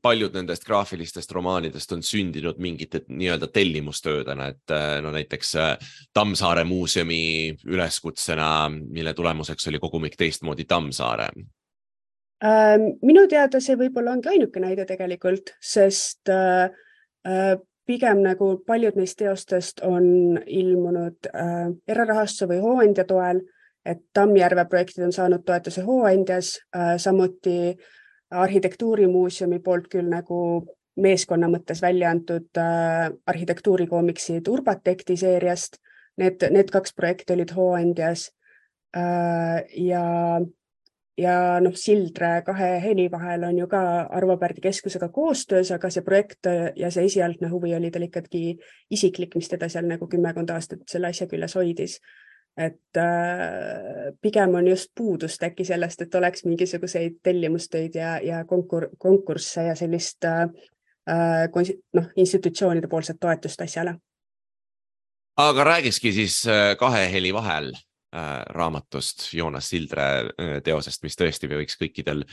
[0.01, 5.71] paljud nendest graafilistest romaanidest on sündinud mingite nii-öelda tellimustöödena, et äh, no näiteks äh,
[6.13, 11.29] Tammsaare muuseumi üleskutsena, mille tulemuseks oli kogumik teistmoodi Tammsaare.
[12.45, 16.29] Ähm, minu teada see võib-olla ongi ainuke näide tegelikult, sest
[17.85, 21.27] pigem nagu paljud neist teostest on ilmunud
[21.87, 23.43] erarahastuse või hooandja toel
[23.85, 27.77] et Tammjärve projektid on saanud toetuse Hooandjas, äh, samuti
[28.31, 30.37] arhitektuurimuuseumi poolt küll nagu
[31.01, 35.79] meeskonna mõttes välja antud äh, arhitektuurikoomiksid Urbatekti seeriast.
[36.19, 38.25] Need, need kaks projekti olid Hooandjas
[38.95, 40.03] äh, ja,
[41.17, 46.03] ja noh, Sildre kahe heli vahel on ju ka Arvo Pärdi keskusega koostöös, aga see
[46.03, 48.57] projekt ja see esialgne huvi oli tal ikkagi
[48.91, 52.01] isiklik, mis teda seal nagu kümmekond aastat selle asja küljes hoidis
[52.57, 58.89] et äh, pigem on just puudust äkki sellest, et oleks mingisuguseid tellimustöid ja, ja konkur-,
[58.97, 60.49] konkursse ja sellist äh,
[61.09, 61.47] äh
[61.93, 63.95] noh, institutsioonide poolset toetust asjale.
[65.37, 71.47] aga räägikski siis äh, kahe heli vahel äh, raamatust, Joonas Sildre äh, teosest, mis tõesti
[71.47, 72.25] võiks kõikidel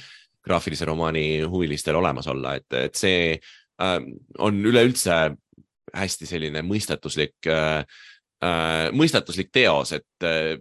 [0.45, 3.39] graafilise romaani huvilistel olemas olla, et, et see
[3.81, 3.99] äh,
[4.39, 5.37] on üleüldse
[5.95, 7.85] hästi selline mõistatuslik äh,
[8.45, 10.57] äh, mõistatuslik teos, et äh,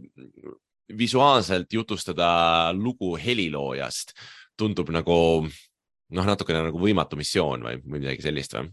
[0.98, 4.14] visuaalselt jutustada lugu heliloojast
[4.58, 8.70] tundub nagu noh, natukene nagu võimatu missioon või, midagi sellist või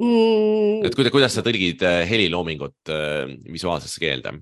[0.00, 0.86] mm.?
[0.86, 4.36] et kuidas, kuidas sa tõlgid äh, heliloomingut äh, visuaalsesse keelde?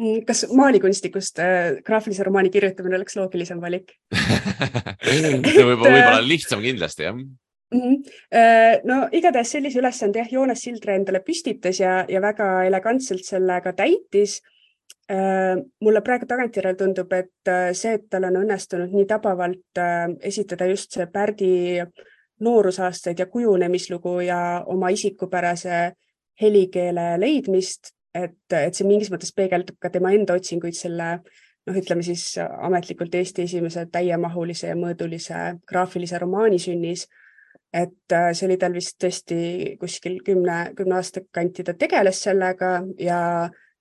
[0.00, 3.94] Mm, kas maalikunstnikust äh, graafilise romaani kirjutamine oleks loogilisem valik
[5.04, 7.18] see võib võib-olla äh, lihtsam kindlasti jah
[7.72, 7.80] mm.
[7.80, 8.80] -hmm.
[8.84, 13.72] no igatahes sellise ülesande jah, Joonas Sildre endale püstitas ja, ja väga elegantselt selle ka
[13.72, 14.40] täitis.
[15.10, 19.80] Äh, mulle praegu tagantjärele tundub, et äh, see, et tal on õnnestunud nii tabavalt
[20.22, 21.52] esitada just see Pärdi
[22.42, 25.92] noorusaastaid ja kujunemislugu ja oma isikupärase
[26.40, 32.04] helikeele leidmist, et, et see mingis mõttes peegeldab ka tema enda otsinguid selle noh, ütleme
[32.06, 37.06] siis ametlikult Eesti esimese täiemahulise ja mõõdulise graafilise romaani sünnis
[37.72, 39.36] et äh, see oli tal vist tõesti
[39.80, 43.20] kuskil kümne, kümne aasta kanti ta tegeles sellega ja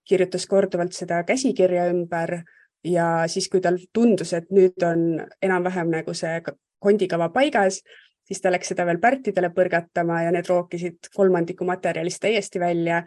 [0.08, 2.40] kirjutas korduvalt seda käsikirja ümber
[2.88, 5.04] ja siis, kui tal tundus, et nüüd on
[5.44, 6.40] enam-vähem nagu see
[6.82, 7.82] kondikava paigas,
[8.26, 13.04] siis ta läks seda veel Pärtidele põrgatama ja need rookisid kolmandiku materjalist täiesti välja.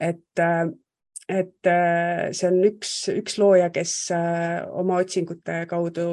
[0.00, 0.66] et, äh,
[1.28, 4.10] et äh, see on üks, üks looja, kes
[4.74, 6.08] oma otsingute kaudu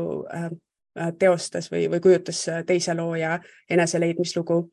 [1.20, 4.66] teostas või, või kujutas äh, teise looja eneseleidmislugu.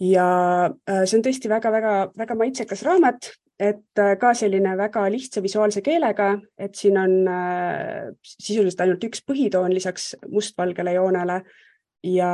[0.00, 0.28] ja
[0.66, 6.74] äh, see on tõesti väga-väga-väga maitsekas raamat, et ka selline väga lihtsa visuaalse keelega, et
[6.76, 7.14] siin on
[8.20, 11.38] sisuliselt ainult üks põhitoon lisaks mustvalgele joonele
[12.04, 12.32] ja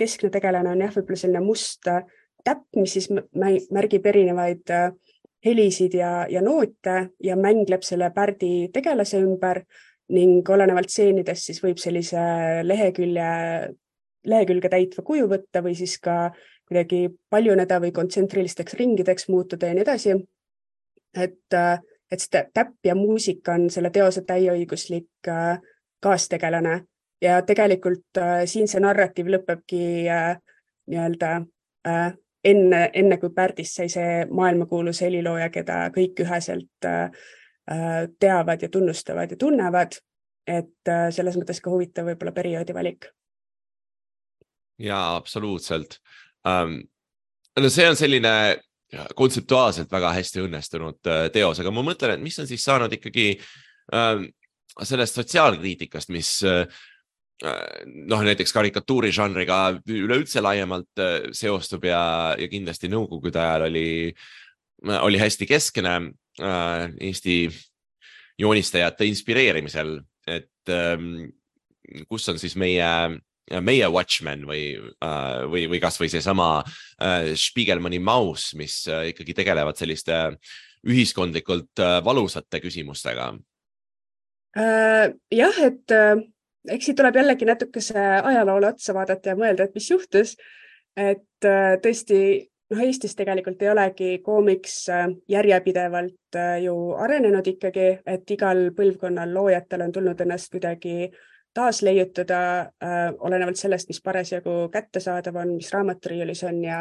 [0.00, 4.72] keskne tegelane on jah, võib-olla selline must täpp, mis siis märgib erinevaid
[5.44, 9.60] helisid ja, ja noote ja mängleb selle pärdi tegelase ümber
[10.12, 12.20] ning olenevalt stseenidest siis võib sellise
[12.66, 13.28] lehekülje,
[14.28, 16.28] lehekülge täitva kuju võtta või siis ka
[16.68, 20.16] kuidagi paljuneda või kontsentrilisteks ringideks muutuda ja nii edasi.
[21.16, 21.56] et,
[22.10, 25.30] et see täpp ja muusika on selle teose täieõiguslik
[26.02, 26.80] kaastegelane
[27.22, 31.30] ja tegelikult siin see narratiiv lõpebki nii-öelda
[32.44, 37.10] enne, enne kui Pärdist sai see maailmakuulus helilooja, keda kõik üheselt Äh,
[38.18, 39.96] teavad ja tunnustavad ja tunnevad.
[40.46, 43.06] et äh, selles mõttes ka huvitav võib-olla perioodi valik.
[44.78, 45.98] ja absoluutselt
[46.44, 46.82] um,.
[47.56, 48.60] no see on selline
[49.16, 53.38] kontseptuaalselt väga hästi õnnestunud äh, teos, aga ma mõtlen, et mis on siis saanud ikkagi
[53.92, 54.26] um,
[54.82, 56.42] sellest sotsiaalkriitikast, mis
[57.42, 59.56] noh, näiteks karikatuuri žanriga
[59.90, 61.02] üleüldse laiemalt
[61.34, 64.14] seostub ja, ja kindlasti nõukogude ajal oli,
[65.00, 65.96] oli hästi keskne
[66.40, 67.36] Eesti
[68.40, 71.28] joonistajate inspireerimisel, et ähm,
[72.10, 72.88] kus on siis meie,
[73.60, 74.72] meie Watchmen või,
[75.52, 76.48] või, või kasvõi seesama
[77.38, 80.16] Spiegelmani Maus, mis ikkagi tegelevad selliste
[80.90, 83.30] ühiskondlikult valusate küsimustega
[84.54, 85.94] jah, et
[86.70, 90.36] eks siit tuleb jällegi natukese ajaloole otsa vaadata ja mõelda, et mis juhtus.
[90.96, 91.46] et
[91.82, 92.18] tõesti,
[92.74, 94.80] noh, Eestis tegelikult ei olegi koomiks
[95.30, 101.12] järjepidevalt ju arenenud ikkagi, et igal põlvkonnal loojatel on tulnud ennast kuidagi
[101.54, 106.80] taasleiutada äh, olenevalt sellest, mis parasjagu kättesaadav on, mis raamaturiiulis on ja,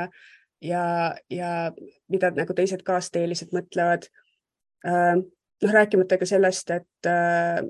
[0.62, 0.84] ja,
[1.30, 1.54] ja
[2.10, 4.10] mida nagu teised kaasteelised mõtlevad.
[4.88, 5.16] Äh,
[5.64, 7.62] noh, rääkimata ka sellest, et äh,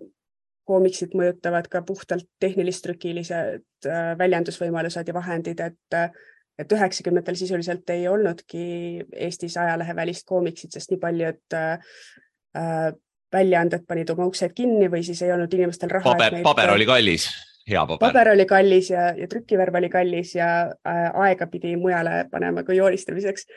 [0.69, 6.23] koomiksid mõjutavad ka puhtalt tehnilist-trükilised äh, väljendusvõimalused ja vahendid, et äh,
[6.59, 8.65] et üheksakümnendatel sisuliselt ei olnudki
[9.27, 12.91] Eestis ajalehevälist koomiksit, sest nii paljud äh,
[13.33, 16.13] väljaanded panid oma uksed kinni või siis ei olnud inimestel raha.
[16.13, 17.27] paber, paber oli kallis,
[17.69, 18.01] hea paber.
[18.05, 22.77] paber oli kallis ja, ja trükivärv oli kallis ja äh, aega pidi mujale panema kui
[22.77, 23.49] joonistamiseks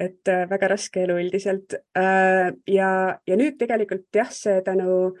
[0.00, 2.52] et äh, väga raske elu üldiselt äh,.
[2.68, 2.92] ja,
[3.28, 5.16] ja nüüd tegelikult jah, see tänu,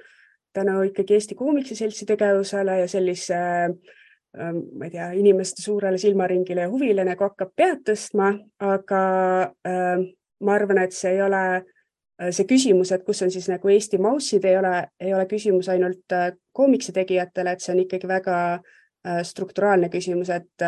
[0.52, 3.98] tänu ikkagi Eesti Koomiksi Seltsi tegevusele ja sellise äh,
[4.38, 8.30] ma ei tea, inimeste suurele silmaringile ja huvile nagu hakkab pead tõstma,
[8.64, 9.02] aga
[9.68, 10.04] äh,
[10.40, 14.00] ma arvan, et see ei ole äh, see küsimus, et kus on siis nagu Eesti
[14.00, 18.36] maussid, ei ole, ei ole küsimus ainult äh, koomiksi tegijatele, et see on ikkagi väga
[19.26, 20.62] strukturaalne küsimus, et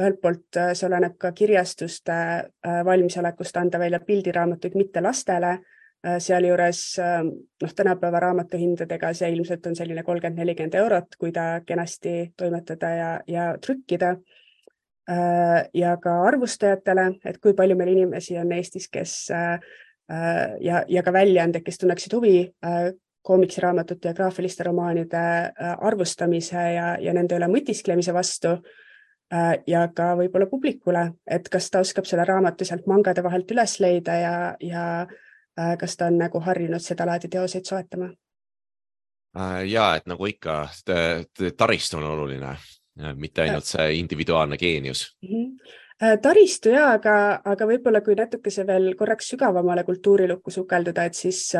[0.00, 5.75] ühelt poolt äh, see oleneb ka kirjastuste äh, valmisolekust anda välja pildiraamatuid mitte lastele, äh,
[6.22, 6.80] sealjuures
[7.62, 13.08] noh, tänapäeva raamatuhindadega see ilmselt on selline kolmkümmend, nelikümmend eurot, kui ta kenasti toimetada ja,
[13.26, 14.16] ja trükkida.
[15.74, 21.62] ja ka arvustajatele, et kui palju meil inimesi on Eestis, kes ja, ja ka väljaanded,
[21.62, 22.40] kes tunneksid huvi
[23.22, 25.22] koomiksiraamatute ja graafiliste romaanide
[25.78, 28.56] arvustamise ja, ja nende üle mõtisklemise vastu
[29.34, 33.72] Äh, ja ka võib-olla publikule, et kas ta oskab selle raamatu sealt mangade vahelt üles
[33.82, 35.16] leida ja, ja äh,
[35.80, 38.10] kas ta on nagu harjunud sedalaadi teoseid soetama?
[39.38, 40.68] Äh, ja et nagu ikka,
[41.56, 42.56] taristu on oluline,
[43.14, 45.28] mitte ainult see individuaalne geenius mm.
[45.28, 46.18] -hmm.
[46.22, 51.52] taristu ja, aga, aga võib-olla kui natukese veel korraks sügavamale kultuurilukku sukelduda, et siis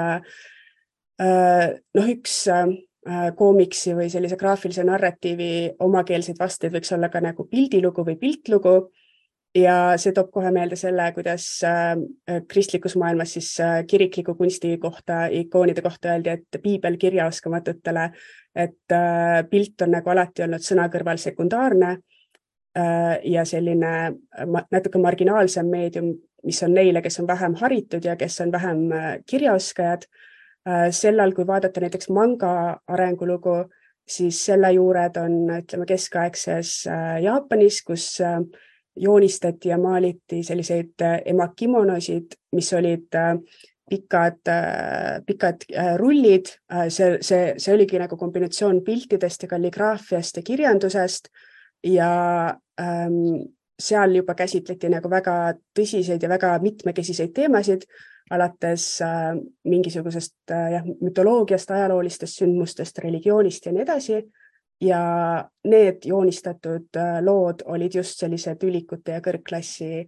[1.95, 2.47] noh, üks
[3.07, 8.73] Äh, koomiksi või sellise graafilise narratiivi omakeelseid vasteid võiks olla ka nagu pildilugu või piltlugu.
[9.57, 11.95] Ja see toob kohe meelde selle, kuidas äh,
[12.49, 18.11] kristlikus maailmas siis äh, kirikliku kunsti kohta, ikoonide kohta öeldi, et piibel kirjaoskamatutele,
[18.57, 18.95] et
[19.51, 21.97] pilt on nagu alati olnud sõna kõrval sekundaarne
[23.25, 23.91] ja selline
[24.73, 26.09] natuke marginaalsem meedium,
[26.45, 28.81] mis on neile, kes on vähem haritud ja kes on vähem
[29.29, 30.09] kirjaoskajad.
[30.67, 32.53] Äh, sellal, kui vaadata näiteks manga
[32.91, 33.69] arengulugu,
[34.03, 38.41] siis selle juured on, ütleme, keskaegses äh, Jaapanis, kus äh,
[38.97, 43.17] joonistati ja maaliti selliseid emakimonosid, mis olid
[43.91, 44.51] pikad,
[45.27, 45.67] pikad
[46.01, 46.49] rullid.
[46.89, 51.29] see, see, see oligi nagu kombinatsioon piltidest ja kalligraafiast ja kirjandusest
[51.85, 52.11] ja
[52.81, 53.47] ähm,
[53.79, 57.85] seal juba käsitleti nagu väga tõsiseid ja väga mitmekesiseid teemasid
[58.31, 64.23] alates äh, mingisugusest äh, jah, mütoloogiast, ajaloolistest sündmustest, religioonist ja nii edasi.
[64.81, 70.07] Ja need joonistatud äh, lood olid just sellised ülikute ja kõrgklassi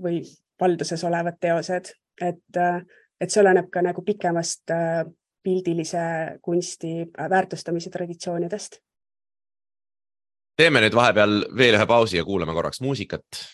[0.00, 0.22] või
[0.60, 1.90] valduses olevad teosed,
[2.24, 4.72] et, et see oleneb ka nagu pikemast
[5.42, 8.78] pildilise kunsti väärtustamise traditsioonidest.
[10.56, 13.44] teeme nüüd vahepeal veel ühe pausi ja kuulame korraks muusikat.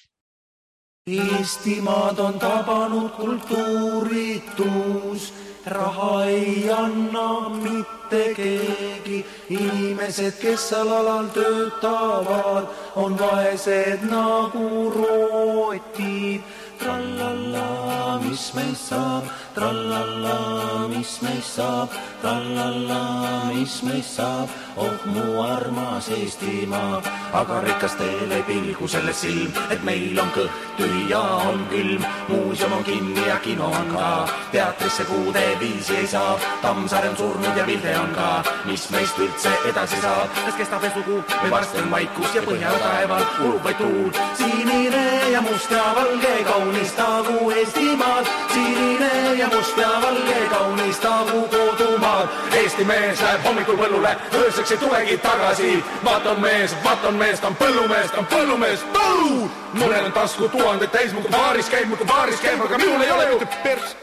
[1.07, 5.33] Eestimaad on tabanud kultuuritus,
[5.67, 9.25] raha ei anna mitte keegi.
[9.51, 16.43] inimesed, kes seal alal töötavad, on vaesed nagu rotid.
[16.79, 19.25] trallallaa, mis meist saab,
[19.57, 27.03] trallallaa, mis meist saab, trallallaa, mis meist saab oh mu armas Eestimaa.
[27.33, 32.05] aga rikastele pilgu selle silm, et meil on kõht tühi ja on külm.
[32.29, 36.39] muuseum on kinni ja kino on ka, teatrisse kuude viisi ei saa.
[36.63, 38.29] Tammsaare on surnud ja Vilde on ka,
[38.65, 42.77] mis meist üldse edasi saab, kas kestab veel sugu või varsti on vaikus ja põhja
[42.83, 44.11] taeval ulub vaid tuul.
[44.37, 51.97] sinine ja must ja valge kaunistagu Eestimaad, sinine ja must ja valge kaunistagu kodumaa.
[51.99, 52.29] maad.
[52.53, 55.85] Eesti mees läheb hommikul põllule, ööseks ei tulegi tagasi.
[56.05, 59.49] vaata on mees, vaata on mees, ta on põllumees, ta on põllumees, põllul.
[59.75, 63.27] mõnel on tasku tuhanded täis, muudkui baaris käib, muudkui baaris käib, aga minul ei ole
[63.35, 63.97] mitte pers-.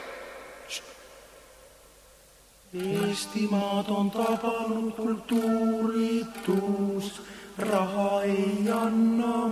[2.73, 6.41] Eestimaad on tabanud kultuuritus,
[7.57, 9.51] raha ei anna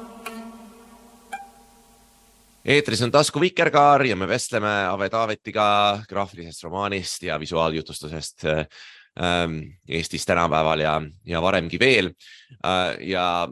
[2.65, 5.65] eetris on tasku Vikerkaar ja me vestleme Ave Taavetiga
[6.09, 9.57] graafilisest romaanist ja visuaaljutlustusest ähm,
[9.89, 12.13] Eestis tänapäeval ja, ja varemgi veel
[12.65, 12.95] äh,.
[13.09, 13.49] ja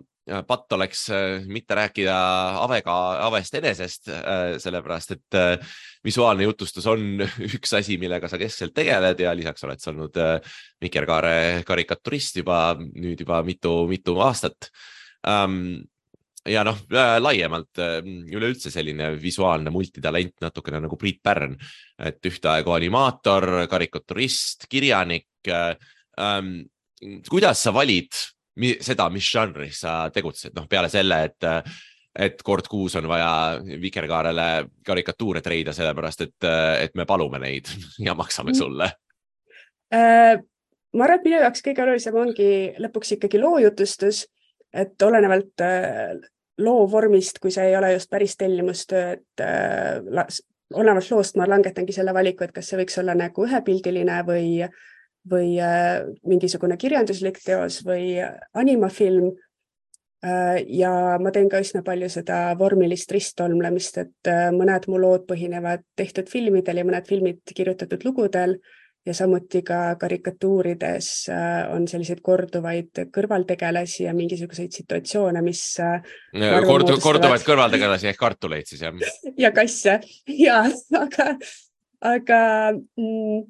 [0.48, 2.16] patt oleks äh, mitte rääkida
[2.62, 2.96] Avega,
[3.26, 9.20] Avest enesest äh,, sellepärast et äh, visuaalne jutustus on üks asi, millega sa keskselt tegeled
[9.20, 10.22] ja lisaks oled sa olnud
[10.82, 14.70] Vikerkaare karikaturist juba nüüd juba mitu-mitu aastat
[15.26, 15.82] ähm,
[16.48, 16.78] ja noh,
[17.20, 18.00] laiemalt äh,
[18.32, 21.56] üleüldse selline visuaalne multitalent natukene nagu Priit Pärn,
[22.00, 25.28] et ühtaegu animaator, karikaturist, kirjanik.
[25.50, 26.54] Ähm,
[27.30, 28.16] kuidas sa valid
[28.84, 31.48] seda, mis žanris sa tegutsed, noh peale selle, et,
[32.28, 34.50] et kord kuus on vaja Vikerkaarele
[34.86, 36.50] karikatuure treida, sellepärast et,
[36.84, 37.72] et me palume neid
[38.08, 38.90] ja maksame sulle.
[39.94, 40.36] Äh,
[40.94, 44.26] ma arvan, et minu jaoks kõige olulisem ongi lõpuks ikkagi loojutustus,
[44.74, 46.14] et olenevalt äh,
[46.60, 50.30] loo vormist, kui see ei ole just päris tellimustöö, et äh,
[50.74, 54.50] olenevalt loost ma langetangi selle valiku, et kas see võiks olla nagu ühepildiline või,
[55.30, 58.18] või äh, mingisugune kirjanduslik teos või
[58.54, 59.32] animafilm.
[60.68, 60.90] ja
[61.24, 66.82] ma teen ka üsna palju seda vormilist risttolmlemist, et mõned mu lood põhinevad tehtud filmidel
[66.82, 68.58] ja mõned filmid kirjutatud lugudel
[69.10, 75.98] ja samuti ka karikatuurides äh, on selliseid korduvaid kõrvaltegelasi ja mingisuguseid situatsioone, mis äh,
[76.36, 78.96] arvan, kord, moodustavad- korduvaid kõrvaltegelasi ehk kartuleid siis jah?
[79.44, 80.00] ja kasse
[80.46, 80.62] ja
[81.02, 81.30] aga,
[82.14, 82.42] aga
[82.78, 83.44] mm,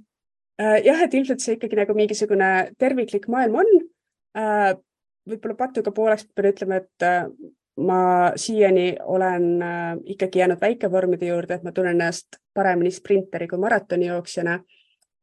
[0.64, 3.80] äh, jah, et ilmselt see ikkagi nagu mingisugune terviklik maailm on
[5.30, 7.06] võib-olla patuga pooleks pean ütlema, et
[7.82, 8.02] ma
[8.40, 9.48] siiani olen
[10.14, 14.60] ikkagi jäänud väikevormide juurde, et ma tunnen ennast paremini sprinteri kui maratonijooksjana.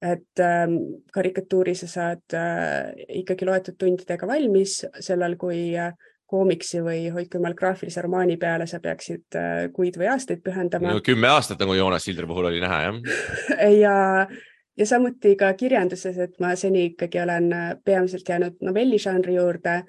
[0.02, 0.76] Et ähm,
[1.12, 2.92] karikatuuri sa saad äh,
[3.22, 5.94] ikkagi loetud tundidega valmis, sellal kui äh,
[6.26, 11.04] koomiksi või hoidku jumal graafilise romaani peale sa peaksid äh, kuid või aastaid pühendama no
[11.04, 12.98] kümme aastat nagu Joonas Sildri puhul oli näha jah.
[13.84, 13.96] ja,
[14.76, 19.80] ja samuti ka kirjanduses, et ma seni ikkagi olen äh, peamiselt jäänud novelližanri juurde,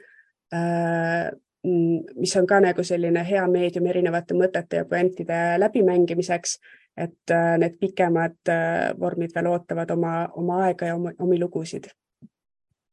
[1.67, 6.53] mis on ka nagu selline hea meedium erinevate mõtete ja puentide läbimängimiseks.
[6.97, 11.89] Et äh, need pikemad äh, vormid veel ootavad oma, oma aega ja oma, omi lugusid.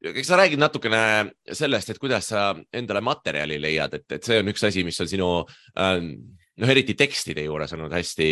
[0.05, 4.53] eks sa räägid natukene sellest, et kuidas sa endale materjali leiad, et, et see on
[4.53, 5.29] üks asi, mis on sinu
[5.81, 6.11] ähm,
[6.61, 8.29] noh, eriti tekstide juures olnud hästi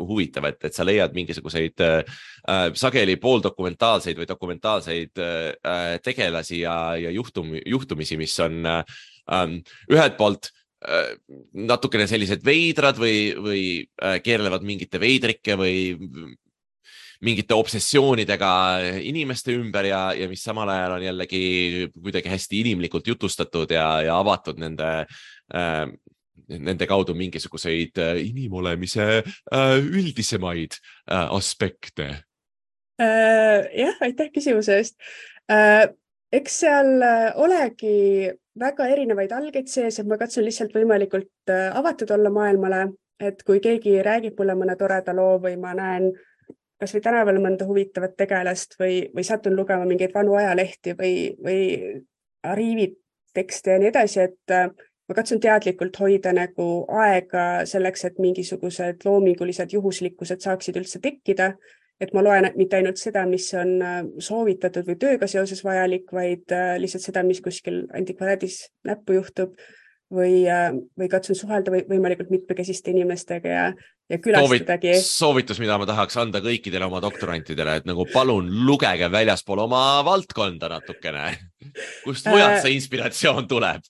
[0.00, 2.18] huvitav, et, et sa leiad mingisuguseid äh,
[2.74, 8.98] sageli pooldokumentaalseid või dokumentaalseid äh, tegelasi ja, ja juhtum, juhtumisi, mis on äh,
[9.30, 9.60] ähm,
[9.90, 10.61] ühelt poolt äh,
[11.52, 13.64] natukene sellised veidrad või, või
[14.02, 15.76] äh, keerlevad mingite veidrike või
[17.22, 18.52] mingite obsessioonidega
[19.06, 21.44] inimeste ümber ja, ja mis samal ajal on jällegi
[21.94, 24.90] kuidagi hästi inimlikult jutustatud ja, ja avatud nende
[25.54, 25.86] äh,
[26.48, 30.76] nende kaudu mingisuguseid äh, inimolemise äh, üldisemaid
[31.06, 32.24] äh, aspekte.
[33.00, 34.98] Äh, jah, aitäh küsimuse eest.
[36.32, 42.10] Eks seal äh, olegi väga erinevaid algeid sees, et ma katsun lihtsalt võimalikult äh, avatud
[42.16, 42.84] olla maailmale,
[43.22, 46.10] et kui keegi räägib mulle mõne toreda loo või ma näen
[46.82, 51.12] kasvõi tänaval mõnda huvitavat tegelast või, või satun lugema mingeid vanu ajalehti või,
[51.44, 51.60] või
[52.42, 54.72] arhiivitekste ja nii edasi, et äh,
[55.08, 56.68] ma katsun teadlikult hoida nagu
[57.04, 61.52] aega selleks, et mingisugused loomingulised juhuslikkused saaksid üldse tekkida
[62.02, 66.54] et ma loen mitte ainult seda, mis on äh, soovitatud või tööga seoses vajalik, vaid
[66.54, 69.54] äh, lihtsalt seda, mis kuskil antikvariaadis näppu juhtub
[70.12, 70.42] või,
[70.98, 73.64] või katsun suhelda või võimalikult mitmekesiste inimestega ja,
[74.12, 74.92] ja külastadagi.
[75.00, 80.68] soovitus, mida ma tahaks anda kõikidele oma doktorantidele, et nagu palun lugege väljaspool oma valdkonda
[80.74, 81.30] natukene.
[82.04, 83.88] kust mujalt see inspiratsioon tuleb?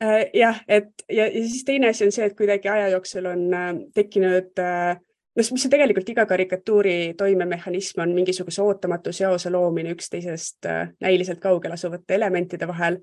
[0.00, 3.42] Äh, jah, et ja, ja siis teine asi on see, et kuidagi aja jooksul on
[3.52, 4.96] äh, tekkinud äh,
[5.36, 11.40] noh, mis on tegelikult iga karikatuuri toimemehhanism, on mingisuguse ootamatu seose loomine üksteisest äh, näiliselt
[11.40, 13.00] kaugel asuvate elementide vahel.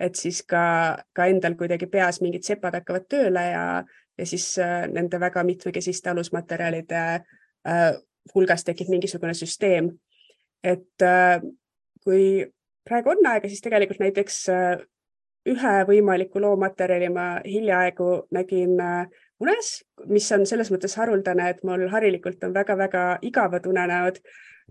[0.00, 3.64] et siis ka, ka endal kuidagi peas mingid sepad hakkavad tööle ja,
[4.18, 7.02] ja siis äh, nende väga mitmekesiste alusmaterjalide
[7.68, 7.90] äh,
[8.34, 9.90] hulgas tekib mingisugune süsteem.
[10.64, 11.40] et äh,
[12.04, 12.46] kui
[12.88, 14.80] praegu on aega, siis tegelikult näiteks äh,
[15.48, 19.06] ühe võimaliku loomaterjali ma hiljaaegu nägin äh,
[19.40, 19.72] unes,
[20.10, 24.20] mis on selles mõttes haruldane, et mul harilikult on väga-väga igavad unenäod.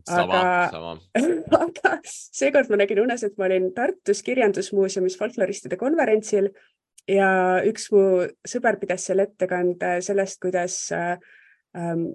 [0.08, 0.96] Aga-, sama.
[1.66, 6.54] aga seekord ma nägin unes, et ma olin Tartus Kirjandusmuuseumis folkloristide konverentsil
[7.10, 7.30] ja
[7.68, 8.04] üks mu
[8.48, 11.18] sõber pidas seal ettekande sellest, kuidas äh,
[11.78, 12.06] ähm,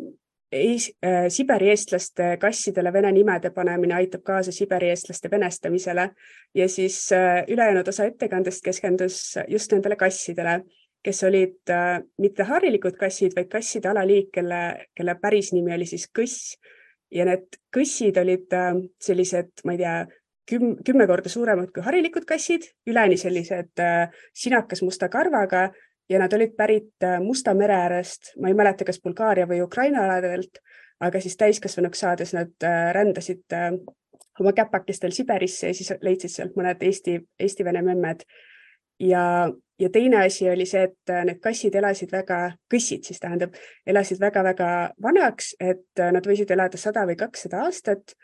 [0.54, 6.04] Eis, äh, Siberi eestlaste kassidele vene nimede panemine aitab kaasa Siberi eestlaste venestamisele
[6.54, 9.16] ja siis äh, ülejäänud osa ettekandest keskendus
[9.48, 10.60] just nendele kassidele,
[11.04, 16.08] kes olid äh, mitte harilikud kassid, vaid kasside alaliik, kelle, kelle päris nimi oli siis
[16.08, 16.54] kõss.
[17.14, 18.70] Ja need kõssid olid äh,
[19.02, 19.96] sellised, ma ei tea,
[20.50, 25.68] küm-, kümme korda suuremad kui harilikud kassid, üleni sellised äh, sinakas musta karvaga
[26.08, 30.04] ja nad olid pärit äh, Musta mere äärest, ma ei mäleta, kas Bulgaaria või Ukraina
[30.04, 30.60] aladelt,
[31.00, 33.72] aga siis täiskasvanuks saades nad äh, rändasid äh,
[34.40, 38.24] oma käpakestel Siberisse ja siis leidsid sealt mõned Eesti, Eesti-Vene memmed.
[39.00, 42.38] ja, ja teine asi oli see, et äh, need kassid elasid väga,
[42.70, 43.56] kõssid siis tähendab,
[43.86, 44.68] elasid väga-väga
[45.02, 48.14] vanaks, et äh, nad võisid elada sada või kakssada aastat,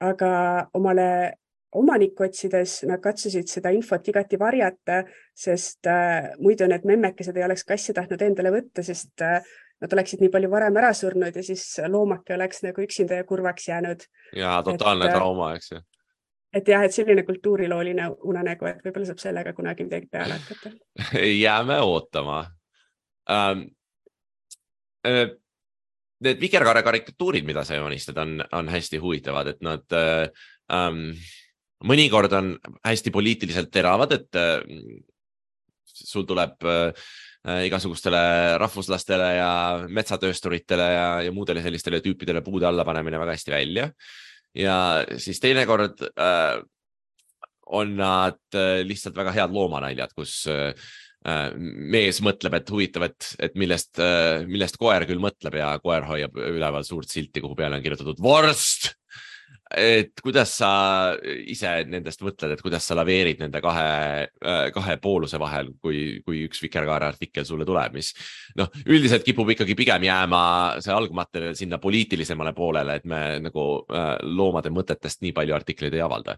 [0.00, 0.32] aga
[0.74, 1.08] omale
[1.76, 5.04] omanikku otsides nad katsusid seda infot igati varjata,
[5.36, 9.22] sest äh, muidu need memmekesed ei oleks kassi tahtnud endale võtta, sest
[9.80, 13.70] nad oleksid nii palju varem ära surnud ja siis loomake oleks nagu üksinda ja kurvaks
[13.70, 14.04] jäänud.
[14.36, 15.80] ja totaalne Et, trauma, eks ju.
[16.54, 20.72] Et jah, et selline kultuurilooline unenägu, et võib-olla saab sellega kunagi midagi peale hakata.
[21.44, 22.44] jääme ootama
[23.30, 23.68] ähm,.
[26.20, 31.14] Need vikerkaare karikatuurid, mida sa joonistad, on, on hästi huvitavad, et nad ähm,
[31.88, 32.50] mõnikord on
[32.84, 34.60] hästi poliitiliselt teravad, et äh,
[35.88, 37.08] sul tuleb äh,
[37.66, 38.20] igasugustele
[38.60, 39.52] rahvuslastele ja
[39.88, 43.88] metsatöösturitele ja, ja muudele sellistele tüüpidele puude alla panemine väga hästi välja.
[44.54, 44.76] Ja
[45.18, 46.60] siis teinekord äh,
[47.70, 50.72] on nad äh, lihtsalt väga head loomanaljad, kus äh,
[51.26, 54.00] äh, mees mõtleb, et huvitav, et, et millest,
[54.50, 58.94] millest koer küll mõtleb ja koer hoiab üleval suurt silti, kuhu peale on kirjutatud vorst.
[59.76, 60.70] Et kuidas sa
[61.46, 64.26] ise nendest mõtled, et kuidas sa laveerid nende kahe,
[64.74, 68.10] kahe pooluse vahel, kui, kui üks Vikerkaare artikkel sulle tuleb, mis
[68.58, 70.42] noh, üldiselt kipub ikkagi pigem jääma
[70.82, 76.04] see algmaterjal sinna poliitilisemale poolele, et me nagu äh, loomade mõtetest nii palju artikleid ei
[76.04, 76.36] avalda.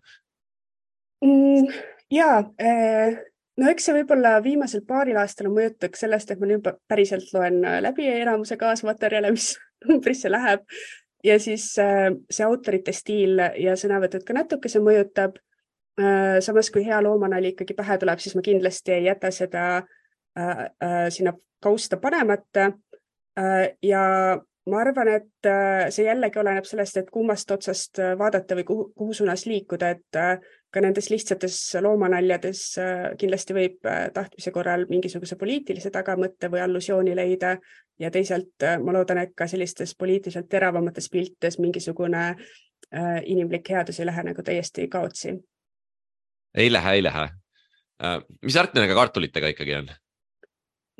[1.25, 1.69] Mm,
[2.13, 7.31] ja no eks see võib-olla viimasel paaril aastal on mõjutud sellest, et ma nüüd päriselt
[7.35, 9.55] loen läbi enamuse kaasmaterjale, mis
[9.89, 10.67] numbrisse läheb
[11.25, 15.41] ja siis äh, see autorite stiil ja sõnavõtud ka natukese mõjutab.
[16.41, 21.09] samas kui hea loomanali ikkagi pähe tuleb, siis ma kindlasti ei jäta seda äh, äh,
[21.13, 22.73] sinna kausta panemata.
[23.83, 24.01] ja
[24.67, 28.89] ma arvan, et äh, see jällegi oleneb sellest, et kummast otsast äh, vaadata või kuhu,
[28.99, 30.37] kuhu suunas liikuda, et äh,
[30.73, 37.17] ka nendes lihtsates loomanaljades äh, kindlasti võib äh, tahtmise korral mingisuguse poliitilise tagamõtte või allusiooni
[37.17, 37.57] leida
[38.01, 42.33] ja teisalt äh, ma loodan, et ka sellistes poliitiliselt teravamates piltides mingisugune
[43.25, 45.31] inimlik headus ei lähe nagu täiesti kaotsi.
[46.55, 47.29] ei lähe, ei lähe.
[48.43, 49.89] mis värk nendega kartulitega ikkagi on?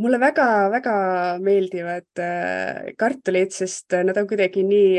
[0.01, 0.95] mulle väga-väga
[1.43, 2.23] meeldivad
[2.99, 4.95] kartulid, sest nad on kuidagi nii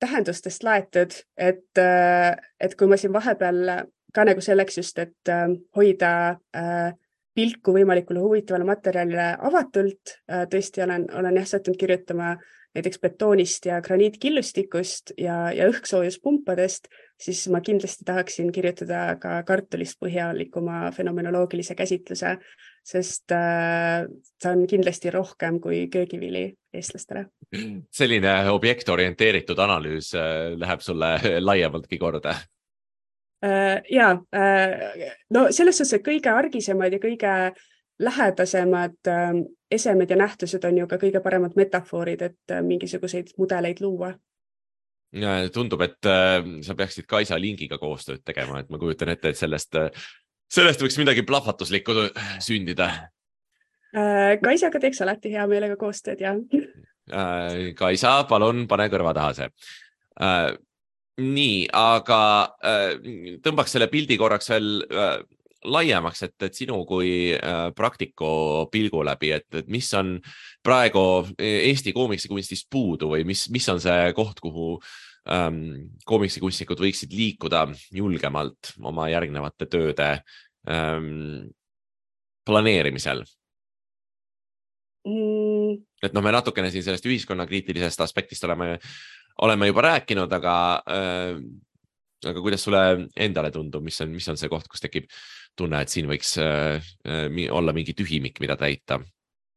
[0.00, 5.48] tähendustest laetud, et äh,, et kui ma siin vahepeal ka nagu selleks just, et äh,
[5.76, 6.10] hoida
[6.56, 6.92] äh,
[7.34, 10.12] pilku võimalikule huvitavale materjalile avatult
[10.50, 12.36] tõesti olen, olen jah sattunud kirjutama
[12.74, 16.88] näiteks betoonist ja graniitkillustikust ja, ja õhksoojuspumpadest,
[17.20, 22.36] siis ma kindlasti tahaksin kirjutada ka kartulist põhjalikuma fenomenoloogilise käsitluse,
[22.84, 24.04] sest äh,
[24.42, 27.26] see on kindlasti rohkem kui köögivili eestlastele.
[27.92, 31.14] selline objektorienteeritud analüüs äh, läheb sulle
[31.48, 32.36] laiemaltki korda.
[33.44, 34.14] Äh, ja
[35.30, 37.36] no selles suhtes, et kõige argisemad ja kõige
[37.98, 39.32] lähedasemad äh,
[39.70, 44.14] esemed ja nähtused on ju ka kõige paremad metafoorid, et äh, mingisuguseid mudeleid luua.
[45.52, 49.74] tundub, et äh, sa peaksid Kaisa Lingiga koostööd tegema, et ma kujutan ette, et sellest,
[50.50, 52.08] sellest võiks midagi plahvatuslikku
[52.44, 52.90] sündida.
[53.94, 56.34] Äh, Kaisaga teeks alati hea meelega koostööd ja
[57.12, 59.50] Äh, Kaisa, palun pane kõrva taha see.
[61.20, 62.18] nii, aga
[62.64, 62.92] äh,
[63.44, 65.18] tõmbaks selle pildi korraks veel äh,
[65.64, 70.16] laiemaks, et, et sinu kui äh, praktiku pilgu läbi, et, et mis on
[70.64, 74.78] praegu Eesti koomiksikunstis puudu või mis, mis on see koht, kuhu
[75.30, 75.60] ähm,
[76.08, 80.10] koomiksikunstnikud võiksid liikuda julgemalt oma järgnevate tööde
[80.68, 81.50] ähm,
[82.44, 83.24] planeerimisel?
[85.08, 88.78] mm, et noh, me natukene siin sellest ühiskonnakriitilisest aspektist oleme,
[89.44, 90.56] oleme juba rääkinud, aga
[90.88, 91.38] äh,,
[92.24, 92.82] aga kuidas sulle
[93.20, 95.10] endale tundub, mis on, mis on see koht, kus tekib
[95.58, 99.00] tunne, et siin võiks äh, äh, olla mingi tühimik, mida täita?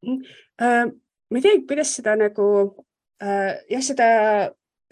[0.04, 2.48] äh, ma ei tea, kuidas seda nagu
[3.24, 4.10] äh, jah, seda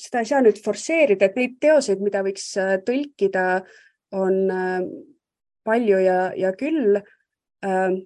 [0.02, 3.46] seda ei saa nüüd forsseerida, et neid teoseid, mida võiks äh, tõlkida,
[4.16, 4.80] on äh,
[5.66, 7.00] palju ja, ja küll.
[7.66, 8.00] Ähm,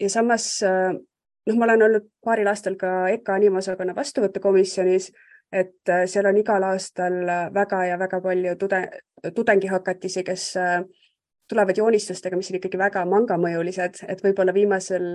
[0.00, 5.10] ja samas noh, ma olen olnud paaril aastal ka EKA animosakonna vastuvõtukomisjonis,
[5.52, 7.18] et seal on igal aastal
[7.52, 8.80] väga ja väga palju tude,
[9.36, 10.44] tudengihakatisi, kes
[11.50, 15.06] tulevad joonistustega, mis on ikkagi väga mangamõjulised, et võib-olla viimasel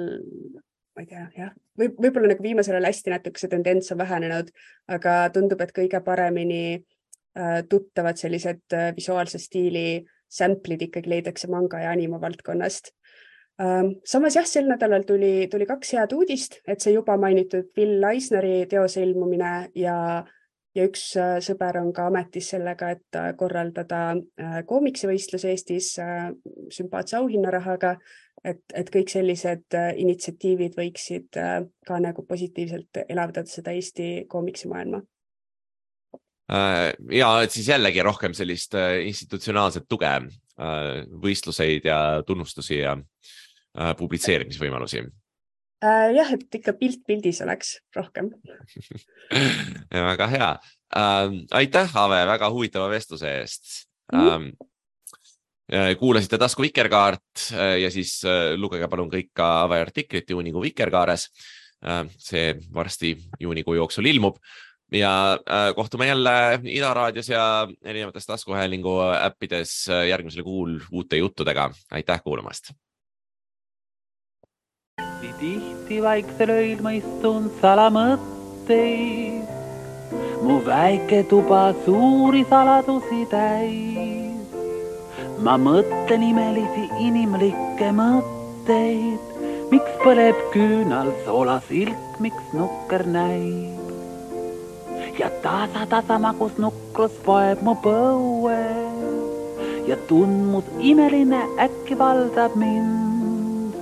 [0.96, 4.52] ma ei tea, jah, võib, võib-olla nagu viimasel ajal hästi natuke see tendents on vähenenud,
[4.98, 11.84] aga tundub, et kõige paremini äh, tuttavad sellised äh, visuaalse stiili sample'id ikkagi leidakse manga
[11.84, 12.94] ja anima valdkonnast
[13.62, 13.98] ähm,.
[14.08, 18.64] samas jah, sel nädalal tuli, tuli kaks head uudist, et see juba mainitud Bill Eisneri
[18.72, 20.00] teose ilmumine ja
[20.76, 25.94] ja üks äh, sõber on ka ametis sellega, et äh, korraldada äh, koomiksivõistlus Eestis
[26.76, 27.96] sümpaatse auhinnarahaga
[28.44, 35.02] et, et kõik sellised äh, initsiatiivid võiksid äh, ka nagu positiivselt elavdada seda Eesti koomiksimaailma
[36.52, 38.76] äh, ja et siis jällegi rohkem sellist
[39.06, 40.14] institutsionaalset tuge,
[40.56, 42.94] võistluseid ja tunnustusi ja
[44.00, 45.02] publitseerimisvõimalusi.
[46.16, 48.30] jah, et ikka pilt pildis oleks rohkem
[50.12, 50.48] väga hea.
[51.60, 53.68] aitäh, Ave, väga huvitava vestluse eest
[54.14, 54.22] mm.
[54.22, 54.72] -hmm
[56.00, 61.30] kuulasite tasku Vikerkaart äh, ja siis äh, lugege palun kõik ka Ave artiklit juunikuu Vikerkaares.
[62.18, 64.38] see varsti juunikuu jooksul ilmub
[64.92, 65.38] ja
[65.76, 68.96] kohtume jälle Ida raadios ja erinevates taskuhäälingu
[69.26, 71.72] äppides järgmisel kuul uute juttudega.
[71.92, 72.72] aitäh kuulamast.
[75.40, 79.46] tihti vaiksel öil ma istun salamõtteid,
[80.42, 84.25] mu väike tuba suuri saladusi täis
[85.44, 89.34] ma mõtlen imelisi inimlikke mõtteid,
[89.72, 93.84] miks põleb küünal soolasilk, miks nukker näib.
[95.20, 98.64] ja tasa-tasa magus nukrus poeb mu põue
[99.88, 103.76] ja tundmus imeline äkki valdab mind.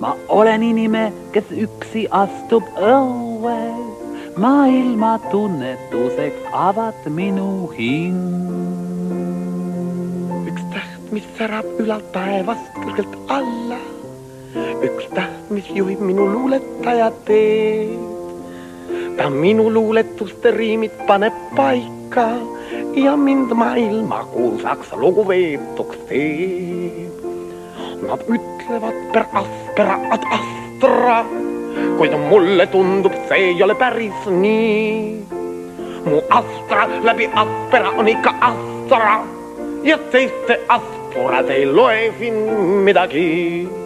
[0.00, 3.60] ma olen inimene, kes üksi astub õue,
[4.36, 8.79] maailma tunnetuseks avad minu hing
[11.10, 13.78] mis särab ülalt taevast kõrgelt alla.
[14.86, 17.98] üks täht, mis juhib minu luuletaja teed.
[19.18, 22.28] ta minu luuletuste riimid paneb paika
[22.94, 27.26] ja mind maailma kuulsaks lugupeetuks teeb.
[28.06, 31.18] Nad ütlevad per aspera ad astra,
[31.98, 35.26] kuid mulle tundub, see ei ole päris nii.
[36.06, 39.20] mu astra läbi aspera on ikka astra
[39.84, 43.79] ja teiste astra Oder die Läufe.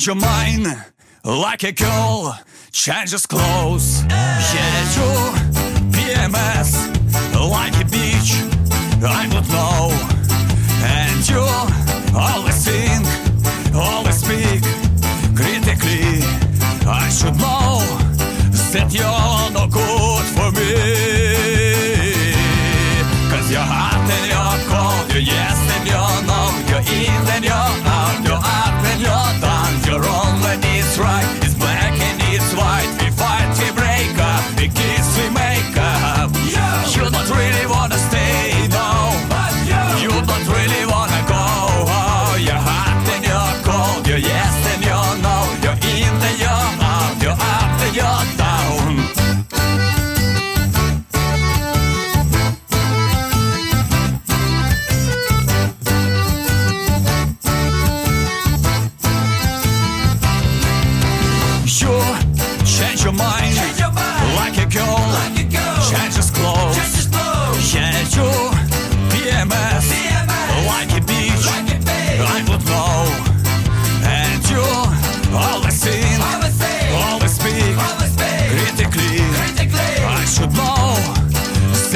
[0.00, 0.66] Change your mind
[1.24, 2.38] like a girl
[2.72, 4.02] changes clothes.
[4.08, 5.10] Yeah, you
[5.92, 6.70] PMS
[7.34, 8.32] like a beach.
[9.02, 9.90] I don't know,
[10.84, 11.44] and you
[12.16, 13.04] always think,
[13.74, 14.62] always speak
[15.36, 16.22] critically.
[16.86, 17.80] I should know
[18.72, 19.19] that you're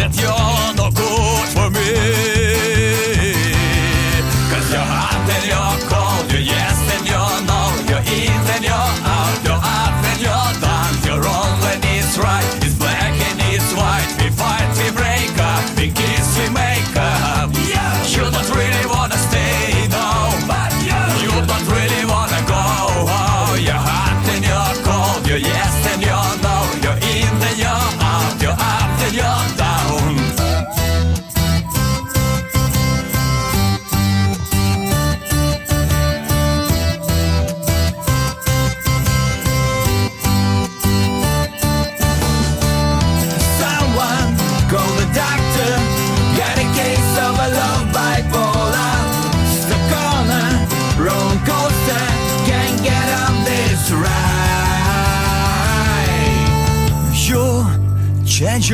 [0.09, 0.74] that you're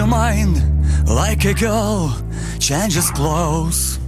[0.01, 0.57] your mind
[1.07, 2.17] like a girl
[2.59, 3.99] changes clothes.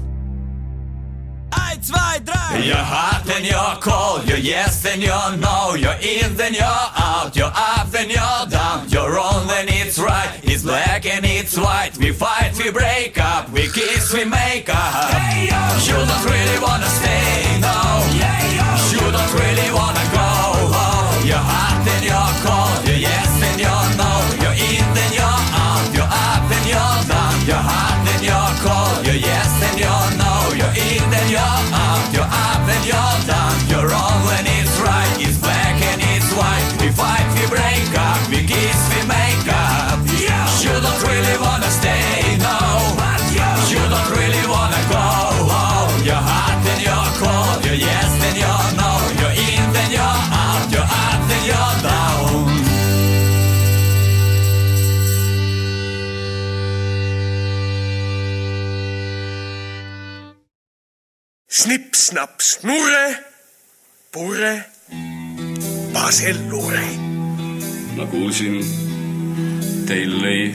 [1.52, 2.64] Ein, zwei, drei.
[2.64, 4.26] You're hot and you're cold.
[4.26, 5.74] You're yes and you're no.
[5.74, 7.36] You're in then you're out.
[7.36, 8.88] You're up then you're down.
[8.88, 10.32] You're wrong then it's right.
[10.42, 11.98] It's black and it's white.
[11.98, 13.50] We fight, we break up.
[13.50, 15.12] We kiss, we make up.
[15.88, 17.76] You don't really wanna stay, no.
[18.96, 20.28] You don't really wanna go.
[20.72, 22.80] Oh, you're hot and you're cold.
[22.88, 24.10] You're yes and you're no.
[24.42, 25.61] You're in then you're out.
[27.48, 32.14] Jag hann den jag koll, jag yes den jag know, jag in den jag out,
[32.14, 33.41] jag up den jag down.
[62.12, 63.24] Snipp, snapp, snurre,
[64.10, 64.64] purre,
[65.94, 66.82] basellure.
[67.96, 68.58] ma kuulsin,
[69.88, 70.52] teil lõi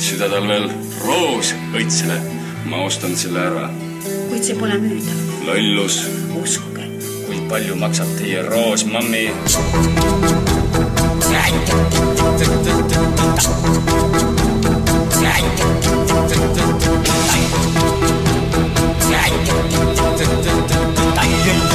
[0.00, 0.70] südatalvel
[1.04, 2.16] roos õitsele.
[2.72, 3.68] ma ostan selle ära.
[4.30, 5.20] kuid see pole müüdav.
[5.44, 6.00] lollus.
[6.40, 6.88] uskuge.
[7.26, 9.26] kui palju maksab teie roos, mammi?
[20.16, 21.65] 噔噔噔噔，但愿。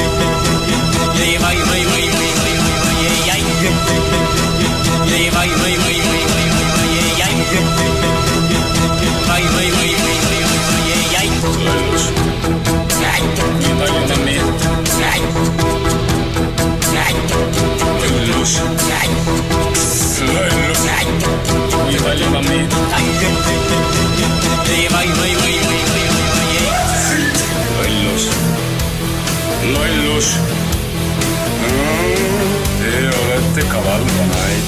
[33.62, 34.64] Olete kaval vanaid.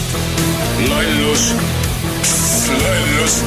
[0.89, 1.55] lollus.
[2.69, 3.43] lollus.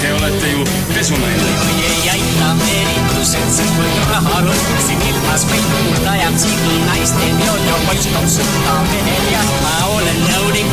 [0.00, 0.64] Te olete ju
[0.94, 1.42] pesunaine.
[1.88, 7.76] ei aita meelitused, siis kui raha lõhkusin ilmas või tuult ajab sigi naiste peod ja
[7.86, 10.72] poiss toob sõtta mehel ja ma olen nõunik.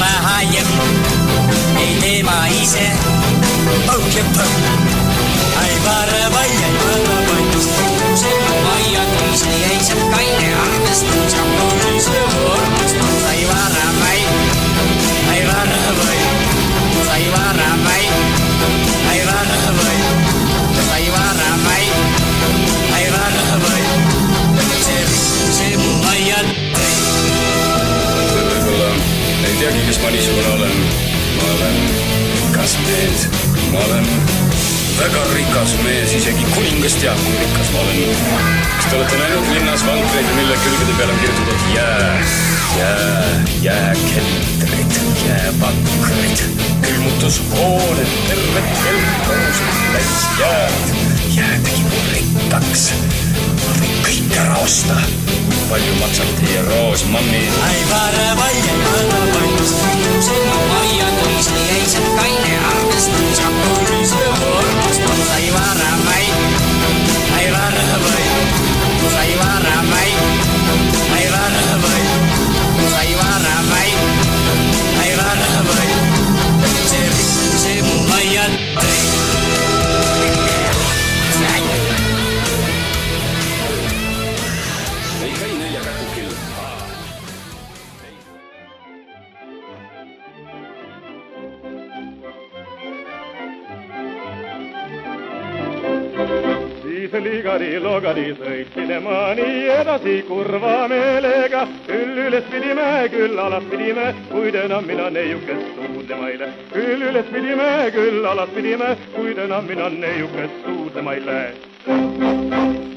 [0.00, 0.72] raha jõpp,
[1.80, 2.88] ei tee ma ise.
[3.96, 4.40] õhkeb,
[5.60, 7.64] ai paremai, ai paremai,
[8.16, 8.36] see
[8.76, 9.35] aiad,
[37.06, 38.14] teab, kui rikas ma olen.
[38.76, 42.24] kas te olete näinud linnas vankreid, mille külgede peale on kirjutatud jää,
[42.78, 44.96] jää, jääkeldrid,
[45.26, 46.42] jäävankrid,
[46.82, 50.90] külmutushooned, terved kelmkorrused täis jääd.
[51.36, 52.88] jää tegi mu rikkaks.
[53.60, 54.98] ma võin kõik ära osta.
[55.70, 57.44] palju maksab teie roos, mammi?
[57.68, 59.54] Ai varmai, ai varmai,
[60.26, 63.46] see mu aiad, see jäi sealt kaine arvestus,
[64.10, 66.45] see arvestus, ai varmai, ai varmai,
[69.16, 70.12] Sayvar amay
[71.10, 72.04] Sayvar amay
[72.94, 73.15] Sayvar
[97.76, 101.66] ligadi-logadi sõitsime ma nii edasi kurva meelega.
[101.86, 106.52] küll üles pidime, küll alas pidime, kuid enam mina neiukest suudlema ei lähe.
[106.72, 112.95] küll üles pidime, küll alas pidime, kuid enam mina neiukest suudlema ei lähe.